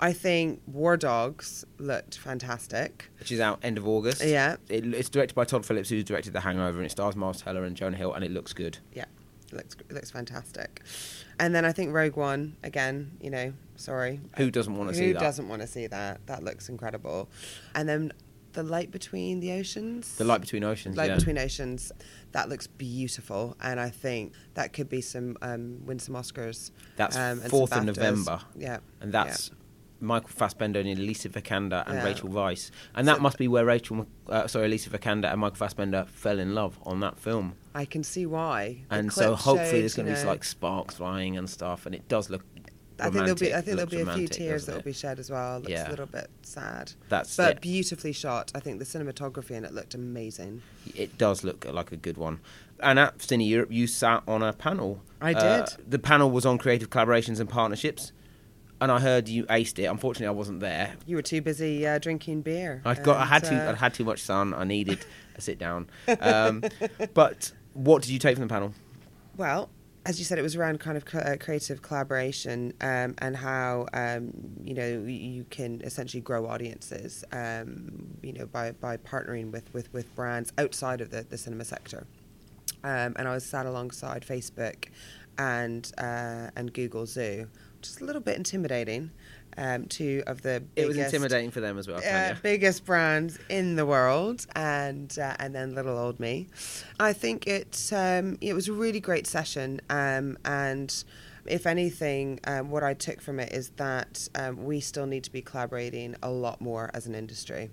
I 0.01 0.13
think 0.13 0.63
War 0.67 0.97
Dogs 0.97 1.65
looked 1.79 2.19
fantastic. 2.19 3.11
which 3.19 3.33
is 3.33 3.41
out 3.41 3.59
end 3.63 3.79
of 3.79 3.87
August. 3.89 4.25
Yeah. 4.25 4.57
It, 4.69 4.87
it's 4.95 5.09
directed 5.09 5.35
by 5.35 5.45
Todd 5.45 5.67
Phillips, 5.67 5.89
who 5.89 6.03
directed 6.03 6.33
The 6.33 6.41
Hangover, 6.41 6.79
and 6.79 6.87
it 6.87 6.91
stars 6.91 7.17
Miles 7.17 7.43
Teller 7.43 7.65
and 7.65 7.77
Jonah 7.77 7.97
Hill, 7.97 8.13
and 8.13 8.25
it 8.25 8.31
looks 8.31 8.53
good. 8.53 8.79
Yeah, 8.95 9.07
it 9.49 9.55
looks 9.55 9.77
it 9.89 9.93
looks 9.93 10.11
fantastic. 10.11 10.83
And 11.41 11.55
then 11.55 11.65
I 11.65 11.73
think 11.73 11.93
Rogue 11.93 12.17
One 12.17 12.57
again. 12.63 13.13
You 13.21 13.31
know, 13.31 13.53
sorry, 13.77 14.21
Who 14.37 14.51
doesn't 14.51 14.77
want 14.77 14.91
to 14.91 14.95
see 14.95 15.13
that? 15.13 15.19
Who 15.21 15.25
doesn't 15.25 15.49
want 15.49 15.63
to 15.63 15.69
see 15.69 15.87
that? 15.89 16.27
That 16.27 16.45
looks 16.45 16.69
incredible. 16.69 17.29
And 17.75 17.89
then 17.89 18.13
the 18.53 18.63
light 18.63 18.91
between 18.91 19.41
the 19.41 19.53
oceans. 19.53 20.17
The 20.17 20.25
Light 20.25 20.41
Between 20.41 20.65
Oceans. 20.65 20.97
Light 20.97 21.11
yeah. 21.11 21.17
between 21.17 21.39
oceans. 21.39 21.93
That 22.33 22.49
looks 22.49 22.67
beautiful, 22.67 23.57
and 23.61 23.81
I 23.81 23.91
think 23.91 24.33
that 24.55 24.73
could 24.73 24.89
be 24.89 25.01
some 25.01 25.37
um, 25.43 25.85
win 25.87 25.99
some 25.99 26.15
Oscars. 26.15 26.71
That's 26.97 27.17
um, 27.17 27.41
4th 27.41 27.77
of 27.77 27.85
November. 27.85 28.41
Yeah, 28.57 28.79
and 29.01 29.13
that's 29.13 29.51
Michael 30.01 30.29
Fassbender 30.29 30.81
and 30.81 30.89
Alicia 30.89 31.29
Vikander 31.29 31.85
and 31.87 31.97
Yeah. 31.97 32.05
Rachel 32.05 32.29
Weisz, 32.29 32.71
and 32.95 33.09
that 33.09 33.17
So- 33.17 33.23
must 33.23 33.39
be 33.39 33.49
where 33.49 33.65
Rachel, 33.65 34.07
uh, 34.29 34.47
sorry, 34.47 34.67
Alicia 34.67 34.91
Vikander 34.91 35.31
and 35.31 35.41
Michael 35.41 35.57
Fassbender 35.57 36.07
fell 36.09 36.39
in 36.39 36.55
love 36.55 36.79
on 36.85 37.01
that 37.01 37.19
film, 37.19 37.55
I 37.75 37.85
can 37.85 38.03
see 38.05 38.27
why. 38.27 38.85
The 38.89 38.97
and 38.97 39.13
so 39.13 39.35
hopefully 39.35 39.69
showed, 39.71 39.81
there's 39.81 39.95
going 39.95 40.15
to 40.15 40.21
be 40.21 40.27
like 40.27 40.45
sparks 40.45 40.97
flying 40.97 41.37
and 41.37 41.49
stuff, 41.49 41.87
and 41.87 41.95
it 41.95 42.09
does 42.09 42.31
look. 42.31 42.45
I 43.01 43.05
think 43.11 43.15
there'll 43.25 43.35
be. 43.37 43.55
I 43.55 43.61
think 43.61 43.77
there'll 43.77 43.91
be 43.91 44.01
a 44.01 44.15
few 44.15 44.29
tears 44.29 44.67
that 44.67 44.75
will 44.75 44.83
be 44.83 44.93
shed 44.93 45.19
as 45.19 45.31
well. 45.31 45.59
Looks 45.59 45.71
Yeah. 45.71 45.89
a 45.89 45.91
little 45.91 46.07
bit 46.07 46.29
sad, 46.43 46.93
That's 47.09 47.37
but 47.37 47.57
it. 47.57 47.61
beautifully 47.61 48.13
shot. 48.13 48.51
I 48.55 48.61
think 48.61 48.79
the 48.79 48.85
cinematography 48.85 49.53
in 49.53 49.65
it 49.65 49.73
looked 49.73 49.95
amazing. 49.95 50.63
It 50.95 51.17
does 51.19 51.45
look 51.45 51.65
like 51.71 51.93
a 51.93 51.97
good 51.97 52.17
one. 52.17 52.41
And 52.81 52.99
at 52.99 53.19
Cine 53.19 53.47
Europe, 53.49 53.71
you 53.73 53.87
sat 53.87 54.23
on 54.29 54.43
a 54.43 54.53
panel. 54.53 55.01
I 55.21 55.33
Uh, 55.35 55.67
did. 55.67 55.91
the 55.91 55.99
panel 55.99 56.31
was 56.31 56.45
on 56.47 56.59
creative 56.59 56.91
collaborations 56.91 57.41
and 57.41 57.49
partnerships, 57.49 58.13
and 58.81 58.91
I 58.93 59.01
heard 59.01 59.29
you 59.29 59.45
aced 59.47 59.79
it. 59.81 59.85
Unfortunately, 59.87 60.29
I 60.29 60.31
wasn't 60.31 60.61
there. 60.61 60.95
You 61.07 61.17
were 61.17 61.23
too 61.23 61.41
busy 61.41 61.87
uh, 61.87 61.99
drinking 61.99 62.43
beer. 62.43 62.81
I'd 62.85 63.03
got, 63.03 63.17
I 63.17 63.25
had 63.27 63.45
too, 63.45 63.57
uh, 63.57 63.71
I'd 63.71 63.77
had 63.77 63.95
too 63.95 64.05
much 64.05 64.21
sun. 64.23 64.55
I 64.55 64.65
needed 64.65 64.99
a 65.37 65.41
sit 65.41 65.59
down. 65.59 65.89
Um, 66.21 66.63
but 67.15 67.53
what 67.75 68.03
did 68.03 68.11
you 68.13 68.19
take 68.21 68.37
from 68.37 68.47
the 68.47 68.53
panel? 68.53 68.75
Well, 69.37 69.71
as 70.09 70.19
you 70.19 70.25
said, 70.25 70.39
it 70.39 70.43
was 70.43 70.57
around 70.57 70.81
kind 70.81 70.97
of 70.97 71.05
uh, 71.15 71.37
creative 71.39 71.83
collaboration 71.83 72.73
um, 72.81 73.15
and 73.19 73.37
how 73.37 73.87
um, 73.93 74.33
you 74.65 74.73
know 74.73 75.05
you 75.07 75.45
can 75.51 75.83
essentially 75.83 76.23
grow 76.23 76.47
audiences, 76.47 77.25
um, 77.31 78.17
you 78.23 78.33
know, 78.33 78.47
by, 78.47 78.73
by 78.73 78.97
partnering 78.97 79.53
with, 79.53 79.73
with, 79.75 79.93
with 79.93 80.13
brands 80.15 80.51
outside 80.57 81.03
of 81.03 81.11
the, 81.11 81.25
the 81.29 81.37
cinema 81.37 81.63
sector. 81.63 82.07
Um, 82.83 83.17
and 83.17 83.29
I 83.29 83.35
was 83.35 83.45
sat 83.45 83.67
alongside 83.67 84.25
Facebook 84.27 84.87
and 85.37 85.93
uh, 85.99 86.49
and 86.57 86.73
Google 86.73 87.05
Zoo, 87.05 87.47
which 87.77 87.89
is 87.89 88.01
a 88.01 88.05
little 88.05 88.23
bit 88.23 88.39
intimidating. 88.39 89.11
Um, 89.57 89.87
two 89.87 90.23
of 90.27 90.43
the 90.43 90.63
It 90.77 90.87
was 90.87 90.97
intimidating 90.97 91.51
for 91.51 91.61
them 91.61 91.79
as 91.79 91.89
well. 91.89 92.01
uh, 92.05 92.35
biggest 92.43 92.85
brands 92.85 93.39
in 93.49 93.77
the 93.77 93.85
world, 93.87 94.47
and 94.55 95.17
uh, 95.19 95.35
and 95.39 95.55
then 95.55 95.75
little 95.75 95.99
old 95.99 96.21
me. 96.21 96.49
I 97.01 97.13
think 97.13 97.47
it 97.47 97.91
um, 97.95 98.39
it 98.41 98.55
was 98.55 98.69
a 98.69 98.73
really 98.73 99.01
great 99.01 99.27
session, 99.27 99.81
um, 99.91 100.39
and 100.45 100.93
if 101.47 101.67
anything, 101.67 102.41
um, 102.45 102.71
what 102.71 102.85
I 102.85 102.95
took 102.95 103.21
from 103.21 103.41
it 103.41 103.53
is 103.53 103.71
that 103.71 104.29
um, 104.35 104.65
we 104.65 104.81
still 104.81 105.07
need 105.07 105.25
to 105.25 105.33
be 105.33 105.43
collaborating 105.43 106.15
a 106.23 106.31
lot 106.31 106.61
more 106.61 106.91
as 106.95 107.07
an 107.07 107.15
industry. 107.15 107.71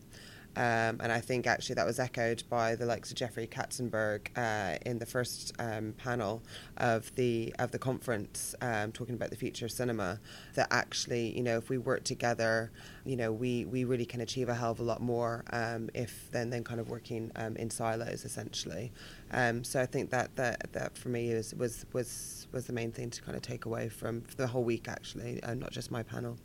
Um, 0.56 1.00
and 1.02 1.12
I 1.12 1.20
think 1.20 1.48
actually 1.48 1.76
that 1.76 1.86
was 1.86 2.00
echoed 2.00 2.44
by 2.50 2.76
the 2.76 2.86
likes 2.86 3.12
of 3.12 3.18
Jeffrey 3.18 3.48
Katzenberg 3.48 4.28
uh, 4.38 4.78
in 4.86 5.00
the 5.00 5.06
first 5.06 5.54
um, 5.60 5.94
panel 5.98 6.41
of 6.78 7.13
the 7.15 7.54
of 7.60 7.72
the 7.72 7.80
conference, 7.80 8.56
um, 8.62 8.91
talking 8.91 9.15
about 9.15 9.30
the 9.30 9.36
future 9.36 9.65
of 9.65 9.72
cinema. 9.72 10.20
That 10.56 10.68
actually, 10.72 11.36
you 11.36 11.44
know, 11.44 11.58
if 11.58 11.70
we 11.70 11.78
work 11.78 12.04
together, 12.04 12.72
you 13.06 13.15
know, 13.15 13.32
we, 13.32 13.65
we 13.65 13.84
really 13.84 14.06
can 14.06 14.22
achieve 14.22 14.50
a 14.50 14.56
hell 14.56 14.72
of 14.72 14.80
a 14.80 14.84
lot 14.84 15.02
more 15.02 15.44
um, 15.52 15.89
if 15.94 16.30
then 16.32 16.50
then 16.50 16.63
kind 16.63 16.80
of 16.80 16.89
working 16.89 17.32
um, 17.36 17.56
in 17.58 17.70
silos 17.70 18.26
essentially. 18.26 18.91
Um, 19.32 19.63
so 19.63 19.82
I 19.82 19.86
think 19.86 20.10
that 20.12 20.36
that, 20.38 20.72
that 20.74 20.98
for 20.98 21.10
me 21.10 21.32
is, 21.32 21.54
was 21.56 21.86
was 21.94 22.48
was 22.52 22.65
the 22.65 22.74
main 22.74 22.91
thing 22.91 23.10
to 23.10 23.22
kind 23.22 23.36
of 23.36 23.41
take 23.41 23.65
away 23.65 23.89
from 23.89 24.24
the 24.38 24.48
whole 24.48 24.63
week 24.63 24.88
actually, 24.88 25.41
and 25.44 25.60
not 25.60 25.72
just 25.72 25.91
my 25.91 26.04
panel. 26.04 26.38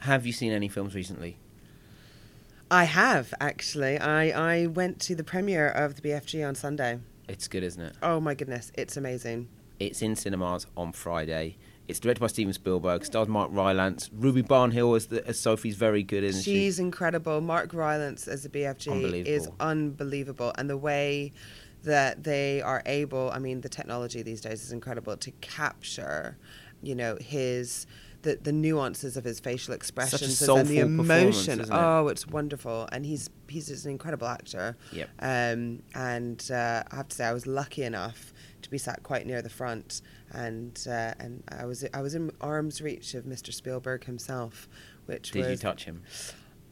Have 0.00 0.26
you 0.26 0.32
seen 0.32 0.52
any 0.52 0.68
films 0.68 0.94
recently? 0.94 1.38
I 2.70 2.84
have 2.84 3.32
actually. 3.40 3.98
I, 3.98 4.62
I 4.62 4.66
went 4.66 5.00
to 5.02 5.14
the 5.14 5.24
premiere 5.24 5.68
of 5.68 5.94
the 6.00 6.02
BFG 6.08 6.46
on 6.46 6.54
Sunday. 6.54 6.98
It's 7.28 7.48
good, 7.48 7.62
isn't 7.62 7.82
it? 7.82 7.94
Oh 8.02 8.20
my 8.20 8.34
goodness, 8.34 8.72
it's 8.74 8.96
amazing. 8.96 9.48
It's 9.78 10.02
in 10.02 10.16
cinemas 10.16 10.66
on 10.76 10.92
Friday. 10.92 11.56
It's 11.88 12.00
directed 12.00 12.20
by 12.20 12.26
Steven 12.26 12.52
Spielberg. 12.52 13.04
Stars 13.04 13.28
Mark 13.28 13.50
Rylance. 13.52 14.10
Ruby 14.12 14.42
Barnhill 14.42 14.96
as, 14.96 15.06
the, 15.06 15.24
as 15.26 15.38
Sophie's 15.38 15.76
very 15.76 16.02
good, 16.02 16.24
isn't 16.24 16.42
she? 16.42 16.54
She's 16.54 16.78
incredible. 16.80 17.40
Mark 17.40 17.72
Rylance 17.72 18.26
as 18.26 18.42
the 18.42 18.48
BFG 18.48 18.88
is 19.24 19.46
Unbelievable. 19.46 19.54
unbelievable, 19.60 20.52
and 20.58 20.68
the 20.68 20.76
way 20.76 21.32
that 21.84 22.24
they 22.24 22.60
are 22.62 22.82
able. 22.86 23.30
I 23.30 23.38
mean, 23.38 23.60
the 23.60 23.68
technology 23.68 24.22
these 24.22 24.40
days 24.40 24.64
is 24.64 24.72
incredible 24.72 25.16
to 25.16 25.30
capture, 25.40 26.36
you 26.82 26.94
know, 26.96 27.16
his. 27.20 27.86
The, 28.26 28.34
the 28.42 28.52
nuances 28.52 29.16
of 29.16 29.22
his 29.22 29.38
facial 29.38 29.72
expressions 29.72 30.42
and 30.42 30.66
the 30.66 30.80
emotion. 30.80 31.60
it? 31.60 31.68
Oh, 31.70 32.08
it's 32.08 32.26
wonderful, 32.26 32.88
and 32.90 33.06
he's 33.06 33.30
he's 33.46 33.68
just 33.68 33.84
an 33.84 33.92
incredible 33.92 34.26
actor. 34.26 34.76
Yep. 34.92 35.08
Um, 35.20 35.82
and 35.94 36.50
uh, 36.52 36.82
I 36.90 36.96
have 36.96 37.06
to 37.06 37.16
say, 37.16 37.24
I 37.24 37.32
was 37.32 37.46
lucky 37.46 37.84
enough 37.84 38.34
to 38.62 38.68
be 38.68 38.78
sat 38.78 39.04
quite 39.04 39.26
near 39.26 39.42
the 39.42 39.48
front, 39.48 40.02
and 40.32 40.76
uh, 40.88 41.14
and 41.20 41.44
I 41.56 41.66
was 41.66 41.84
I 41.94 42.02
was 42.02 42.16
in 42.16 42.32
arm's 42.40 42.82
reach 42.82 43.14
of 43.14 43.26
Mr. 43.26 43.52
Spielberg 43.52 44.06
himself, 44.06 44.68
which 45.04 45.30
Did 45.30 45.42
was 45.42 45.50
you 45.50 45.56
touch 45.58 45.84
him? 45.84 46.02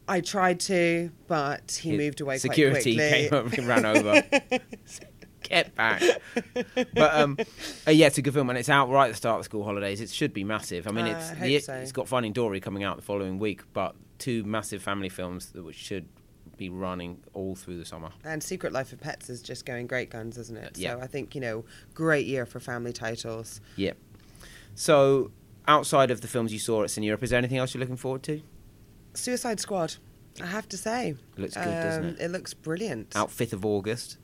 I 0.07 0.19
tried 0.19 0.59
to, 0.61 1.09
but 1.27 1.79
he 1.81 1.91
His 1.91 1.97
moved 1.97 2.21
away 2.21 2.37
Security 2.37 2.95
quite 2.95 3.09
quickly. 3.09 3.29
came 3.29 3.33
up 3.33 3.53
and 3.53 3.67
ran 3.67 3.85
over. 3.85 4.23
Get 5.49 5.75
back. 5.75 6.01
But 6.93 7.13
um, 7.15 7.37
uh, 7.87 7.91
yeah, 7.91 8.07
it's 8.07 8.17
a 8.17 8.21
good 8.21 8.33
film, 8.33 8.49
and 8.49 8.57
it's 8.57 8.69
out 8.69 8.89
right 8.89 9.05
at 9.05 9.11
the 9.11 9.17
start 9.17 9.35
of 9.37 9.39
the 9.41 9.45
school 9.45 9.63
holidays. 9.63 10.01
It 10.01 10.09
should 10.09 10.33
be 10.33 10.43
massive. 10.43 10.87
I 10.87 10.91
mean, 10.91 11.05
Uh, 11.05 11.17
it's 11.17 11.31
I 11.31 11.35
the, 11.47 11.59
so. 11.59 11.73
it's 11.75 11.91
got 11.91 12.07
Finding 12.07 12.33
Dory 12.33 12.59
coming 12.59 12.83
out 12.83 12.95
the 12.97 13.01
following 13.01 13.39
week, 13.39 13.61
but 13.73 13.95
two 14.19 14.43
massive 14.43 14.81
family 14.81 15.09
films 15.09 15.51
that 15.51 15.63
which 15.63 15.75
should 15.75 16.07
be 16.57 16.69
running 16.69 17.21
all 17.33 17.55
through 17.55 17.77
the 17.77 17.85
summer. 17.85 18.09
And 18.23 18.41
Secret 18.41 18.71
Life 18.71 18.93
of 18.93 19.01
Pets 19.01 19.29
is 19.29 19.41
just 19.41 19.65
going 19.65 19.87
great 19.87 20.09
guns, 20.09 20.37
isn't 20.37 20.57
it? 20.57 20.77
Yeah. 20.77 20.95
So 20.95 21.01
I 21.01 21.07
think 21.07 21.35
you 21.35 21.41
know, 21.41 21.65
great 21.93 22.25
year 22.25 22.45
for 22.45 22.59
family 22.59 22.93
titles. 22.93 23.59
Yep. 23.75 23.97
So, 24.75 25.31
outside 25.67 26.11
of 26.11 26.21
the 26.21 26.27
films 26.27 26.51
you 26.53 26.59
saw 26.59 26.83
at 26.83 26.89
Cine 26.89 27.03
Europe, 27.05 27.23
is 27.23 27.29
there 27.29 27.37
anything 27.39 27.57
else 27.57 27.73
you're 27.73 27.79
looking 27.81 27.97
forward 27.97 28.23
to? 28.23 28.41
Suicide 29.13 29.59
Squad, 29.59 29.95
I 30.41 30.45
have 30.47 30.67
to 30.69 30.77
say, 30.77 31.11
Um, 31.11 31.17
It 31.37 31.41
looks 31.41 31.53
good, 31.55 31.63
doesn't 31.65 32.05
it? 32.05 32.19
It 32.19 32.31
looks 32.31 32.53
brilliant. 32.53 33.15
Out 33.15 33.29
5th 33.29 33.53
of 33.53 33.65
August. 33.65 34.17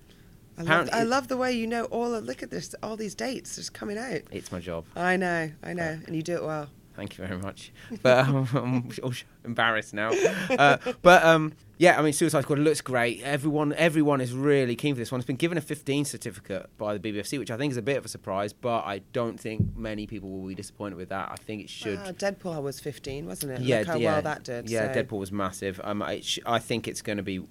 I, 0.57 0.63
love, 0.63 0.89
I 0.93 1.03
love 1.03 1.27
the 1.27 1.37
way 1.37 1.53
you 1.53 1.67
know 1.67 1.85
all. 1.85 2.13
Of, 2.13 2.25
look 2.25 2.43
at 2.43 2.51
this, 2.51 2.75
all 2.83 2.97
these 2.97 3.15
dates 3.15 3.55
just 3.55 3.73
coming 3.73 3.97
out. 3.97 4.21
It's 4.31 4.51
my 4.51 4.59
job. 4.59 4.85
I 4.95 5.17
know, 5.17 5.51
I 5.63 5.73
know, 5.73 5.99
and 6.05 6.15
you 6.15 6.21
do 6.21 6.35
it 6.35 6.43
well. 6.43 6.69
Thank 6.95 7.17
you 7.17 7.25
very 7.25 7.39
much. 7.39 7.71
But 8.03 8.27
um, 8.27 8.47
I'm 9.03 9.13
embarrassed 9.45 9.93
now. 9.93 10.11
Uh, 10.11 10.77
but 11.01 11.23
um, 11.23 11.53
yeah, 11.77 11.97
I 11.97 12.03
mean, 12.03 12.13
Suicide 12.13 12.43
Squad 12.43 12.59
looks 12.59 12.81
great. 12.81 13.23
Everyone, 13.23 13.73
everyone 13.73 14.21
is 14.21 14.33
really 14.33 14.75
keen 14.75 14.93
for 14.93 14.99
this 14.99 15.11
one. 15.11 15.19
It's 15.19 15.25
been 15.25 15.37
given 15.37 15.57
a 15.57 15.61
15 15.61 16.05
certificate 16.05 16.69
by 16.77 16.95
the 16.95 16.99
BBFC, 16.99 17.39
which 17.39 17.49
I 17.49 17.57
think 17.57 17.71
is 17.71 17.77
a 17.77 17.81
bit 17.81 17.97
of 17.97 18.05
a 18.05 18.09
surprise. 18.09 18.53
But 18.53 18.85
I 18.85 18.99
don't 19.13 19.39
think 19.39 19.75
many 19.75 20.05
people 20.05 20.29
will 20.29 20.47
be 20.47 20.55
disappointed 20.55 20.95
with 20.95 21.09
that. 21.09 21.29
I 21.31 21.37
think 21.37 21.63
it 21.63 21.69
should. 21.69 21.97
Wow, 21.97 22.11
Deadpool 22.11 22.61
was 22.61 22.79
15, 22.79 23.25
wasn't 23.25 23.53
it? 23.53 23.61
yeah, 23.61 23.79
Look 23.79 23.87
how 23.87 23.95
yeah, 23.95 24.13
well 24.13 24.21
that 24.21 24.43
did. 24.43 24.69
Yeah, 24.69 24.93
so. 24.93 25.01
Deadpool 25.01 25.19
was 25.19 25.31
massive. 25.31 25.79
Um, 25.83 26.01
I, 26.01 26.19
sh- 26.19 26.39
I 26.45 26.59
think 26.59 26.87
it's 26.87 27.01
going 27.01 27.17
to 27.17 27.23
be 27.23 27.41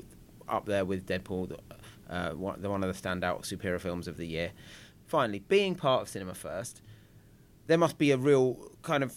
up 0.48 0.66
there 0.66 0.84
with 0.84 1.06
Deadpool, 1.06 1.48
the, 1.48 1.58
uh, 2.10 2.32
one, 2.32 2.56
of 2.56 2.62
the 2.62 3.08
standout 3.08 3.42
superhero 3.42 3.80
films 3.80 4.08
of 4.08 4.16
the 4.16 4.26
year. 4.26 4.52
Finally, 5.06 5.40
being 5.48 5.74
part 5.74 6.02
of 6.02 6.08
Cinema 6.08 6.34
First, 6.34 6.82
there 7.66 7.78
must 7.78 7.98
be 7.98 8.10
a 8.10 8.16
real 8.16 8.72
kind 8.82 9.02
of 9.02 9.14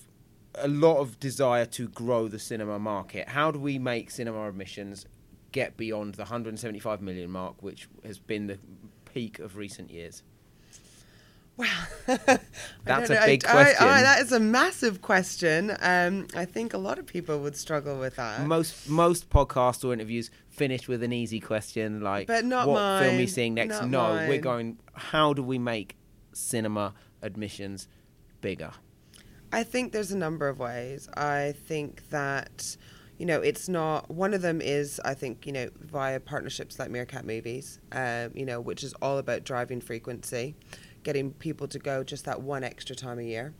a 0.55 0.67
lot 0.67 0.99
of 0.99 1.19
desire 1.19 1.65
to 1.65 1.87
grow 1.89 2.27
the 2.27 2.37
cinema 2.37 2.77
market. 2.77 3.29
How 3.29 3.49
do 3.49 3.59
we 3.59 3.79
make 3.79 4.11
cinema 4.11 4.47
admissions 4.47 5.07
get 5.51 5.75
beyond 5.77 6.15
the 6.15 6.23
175 6.23 7.01
million 7.01 7.31
mark, 7.31 7.63
which 7.63 7.87
has 8.05 8.19
been 8.19 8.47
the 8.47 8.59
peak 9.11 9.39
of 9.39 9.57
recent 9.57 9.89
years? 9.89 10.21
Well, 11.55 11.87
That's 12.07 13.09
a 13.09 13.21
big 13.25 13.43
question. 13.43 13.85
that 13.87 14.21
is 14.21 14.31
a 14.31 14.39
massive 14.39 15.01
question. 15.01 15.75
Um, 15.81 16.27
I 16.35 16.45
think 16.45 16.73
a 16.73 16.77
lot 16.77 16.97
of 16.97 17.05
people 17.05 17.39
would 17.39 17.55
struggle 17.55 17.99
with 17.99 18.15
that. 18.15 18.45
Most 18.47 18.89
most 18.89 19.29
podcasts 19.29 19.85
or 19.85 19.93
interviews 19.93 20.31
finish 20.49 20.87
with 20.87 21.03
an 21.03 21.13
easy 21.13 21.39
question 21.39 22.01
like, 22.01 22.27
But 22.27 22.45
not 22.45 22.67
"What 22.67 23.01
film 23.01 23.17
are 23.17 23.19
you 23.19 23.27
seeing 23.27 23.53
next?" 23.53 23.81
Not 23.81 23.89
no, 23.89 24.25
we're 24.27 24.41
going. 24.41 24.79
How 24.93 25.33
do 25.33 25.43
we 25.43 25.59
make 25.59 25.95
cinema 26.33 26.95
admissions 27.21 27.87
bigger? 28.41 28.71
I 29.51 29.63
think 29.63 29.91
there's 29.91 30.11
a 30.11 30.17
number 30.17 30.49
of 30.49 30.57
ways. 30.57 31.07
I 31.15 31.53
think 31.67 32.09
that, 32.09 32.75
you 33.19 33.25
know, 33.27 33.39
it's 33.39 33.69
not, 33.69 34.09
one 34.09 34.33
of 34.33 34.41
them 34.41 34.61
is, 34.61 34.99
I 35.05 35.13
think, 35.13 35.45
you 35.45 35.51
know, 35.53 35.69
via 35.79 36.19
partnerships 36.19 36.79
like 36.79 36.89
Meerkat 36.89 37.23
Movies, 37.23 37.79
um, 37.91 38.31
you 38.33 38.47
know, 38.47 38.59
which 38.59 38.83
is 38.83 38.95
all 38.99 39.19
about 39.19 39.43
driving 39.43 39.79
frequency, 39.79 40.55
getting 41.03 41.31
people 41.33 41.67
to 41.67 41.79
go 41.79 42.03
just 42.03 42.25
that 42.25 42.41
one 42.41 42.63
extra 42.63 42.95
time 42.95 43.19
a 43.19 43.23
year. 43.23 43.53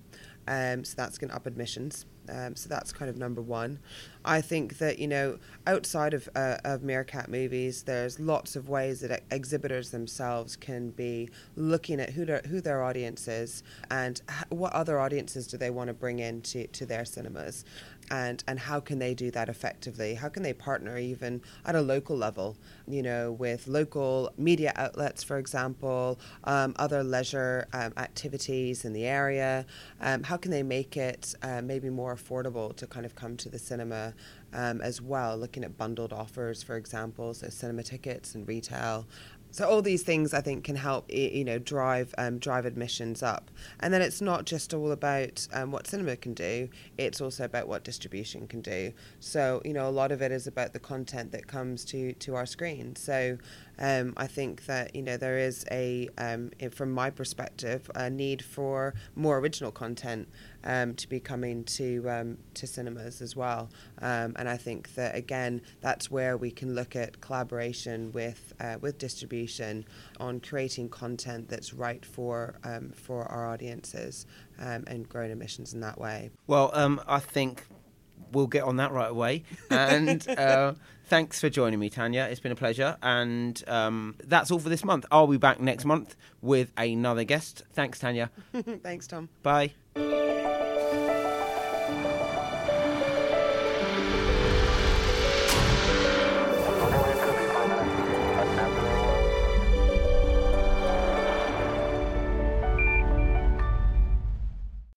Um, 0.48 0.84
so 0.84 0.96
that's 0.98 1.18
going 1.18 1.30
to 1.30 1.36
up 1.36 1.46
admissions. 1.46 2.06
Um, 2.30 2.56
so 2.56 2.70
that's 2.70 2.94
kind 2.94 3.10
of 3.10 3.18
number 3.18 3.42
one. 3.42 3.80
I 4.24 4.42
think 4.42 4.78
that 4.78 4.98
you 5.00 5.08
know 5.08 5.40
outside 5.68 6.14
of 6.14 6.30
uh, 6.36 6.58
of 6.64 6.84
Meerkat 6.84 7.30
movies, 7.30 7.84
there's 7.84 8.20
lots 8.20 8.56
of 8.56 8.70
ways 8.70 9.02
that 9.02 9.24
exhibitors 9.32 9.92
themselves 9.92 10.56
can 10.56 10.92
be 10.92 11.30
looking 11.56 12.00
at 12.00 12.12
who 12.12 12.26
their, 12.26 12.42
who 12.48 12.62
their 12.62 12.82
audience 12.84 13.28
is 13.28 13.64
and 13.92 14.22
what 14.50 14.72
other 14.74 15.00
audiences 15.00 15.48
do 15.48 15.58
they 15.58 15.70
want 15.70 15.90
to 15.90 15.94
bring 15.94 16.20
into 16.20 16.68
to 16.68 16.86
their 16.86 17.04
cinemas 17.04 17.66
and 18.14 18.44
and 18.48 18.60
how 18.60 18.80
can 18.80 19.00
they 19.00 19.14
do 19.16 19.32
that 19.32 19.50
effectively? 19.50 20.14
How 20.14 20.30
can 20.30 20.44
they 20.44 20.54
partner 20.54 20.98
even 21.00 21.42
at 21.66 21.76
a 21.76 21.82
local 21.82 22.16
level 22.16 22.56
you 22.88 23.02
know 23.02 23.32
with 23.32 23.68
local 23.68 24.32
media 24.38 24.72
outlets 24.76 25.24
for 25.24 25.38
example 25.38 26.20
um, 26.44 26.76
other 26.78 27.04
leisure 27.04 27.68
um, 27.74 27.92
activities 27.98 28.86
in 28.86 28.94
the 28.94 29.06
area? 29.06 29.66
Um, 30.00 30.22
how 30.24 30.38
can 30.38 30.52
they 30.52 30.64
make 30.64 30.96
it 30.96 31.34
uh, 31.42 31.62
maybe 31.64 31.90
more 31.90 32.16
affordable 32.16 32.76
to 32.76 32.86
kind 32.86 33.06
of 33.06 33.16
come 33.16 33.36
to 33.38 33.50
the 33.50 33.60
cinema 33.60 34.14
um, 34.54 34.82
as 34.82 35.02
well 35.02 35.36
looking 35.36 35.64
at 35.64 35.76
bundled 35.78 36.14
offers 36.14 36.62
for 36.62 36.76
example 36.78 37.34
so 37.34 37.50
cinema 37.50 37.82
tickets 37.82 38.36
and 38.36 38.48
retail 38.48 39.08
so 39.54 39.70
all 39.70 39.84
these 39.84 40.02
things 40.02 40.34
I 40.34 40.42
think 40.42 40.64
can 40.64 40.76
help 40.76 41.06
you 41.14 41.46
know 41.46 41.60
drive 41.60 42.14
um, 42.18 42.40
drive 42.40 42.66
admissions 42.66 43.22
up, 43.22 43.52
and 43.80 43.94
then 43.94 44.02
it's 44.02 44.20
not 44.20 44.46
just 44.46 44.74
all 44.74 44.92
about 44.92 45.48
um, 45.54 45.72
what 45.72 45.86
cinema 45.86 46.16
can 46.16 46.34
do; 46.34 46.70
it's 46.98 47.22
also 47.22 47.46
about 47.46 47.68
what 47.68 47.84
distribution 47.84 48.48
can 48.48 48.62
do. 48.62 48.94
So 49.20 49.62
you 49.64 49.74
know 49.74 49.88
a 49.88 49.92
lot 49.92 50.12
of 50.12 50.24
it 50.24 50.32
is 50.32 50.48
about 50.48 50.74
the 50.74 50.80
content 50.80 51.32
that 51.34 51.46
comes 51.46 51.86
to 51.86 52.14
to 52.14 52.36
our 52.36 52.48
screen. 52.48 52.96
So 52.96 53.38
um, 53.80 54.14
I 54.18 54.28
think 54.28 54.66
that 54.66 54.96
you 54.96 55.02
know 55.02 55.18
there 55.18 55.38
is 55.38 55.66
a, 55.72 56.10
um, 56.18 56.52
from 56.72 56.92
my 56.92 57.10
perspective, 57.10 57.90
a 57.96 58.10
need 58.10 58.44
for 58.44 58.94
more 59.16 59.38
original 59.40 59.72
content 59.72 60.28
um, 60.64 60.94
to 60.96 61.10
be 61.10 61.20
coming 61.20 61.64
to 61.66 62.06
um, 62.10 62.38
to 62.56 62.68
cinemas 62.68 63.22
as 63.22 63.36
well. 63.36 63.70
Um, 64.02 64.34
and 64.38 64.48
I 64.48 64.58
think 64.58 64.96
that 64.96 65.16
again, 65.16 65.62
that's 65.82 66.12
where 66.12 66.38
we 66.38 66.52
can 66.52 66.76
look 66.76 66.96
at 66.96 67.22
collaboration 67.22 68.12
with 68.12 68.54
uh, 68.60 68.78
with 68.80 68.98
distribution 68.98 69.86
on 70.20 70.40
creating 70.40 70.90
content 70.90 71.50
that's 71.50 71.74
right 71.74 72.06
for 72.06 72.56
um, 72.64 72.92
for 72.92 73.24
our 73.26 73.48
audiences 73.48 74.26
and 74.60 75.10
growing 75.10 75.32
emissions 75.32 75.74
in 75.74 75.82
that 75.82 76.00
way. 76.00 76.30
Well, 76.48 76.72
I 77.08 77.20
think 77.20 77.66
we'll 78.34 78.48
get 78.48 78.64
on 78.64 78.78
that 78.78 78.92
right 78.92 79.10
away. 79.10 79.44
And 79.70 80.28
uh, 80.30 80.74
thanks 81.06 81.40
for 81.40 81.50
joining 81.50 81.80
me, 81.80 81.90
Tanya. 81.90 82.28
It's 82.30 82.40
been 82.40 82.52
a 82.52 82.56
pleasure. 82.56 82.98
And 83.02 83.62
um, 83.68 84.16
that's 84.24 84.52
all 84.52 84.60
for 84.60 84.70
this 84.70 84.84
month. 84.84 85.06
I'll 85.12 85.28
be 85.28 85.38
back 85.38 85.60
next 85.60 85.86
month 85.86 86.16
with 86.42 86.72
another 86.78 87.24
guest. 87.24 87.64
Thanks, 87.74 88.00
Tanya. 88.00 88.30
thanks, 88.84 89.08
Tom. 89.08 89.30
Bye. 89.42 89.74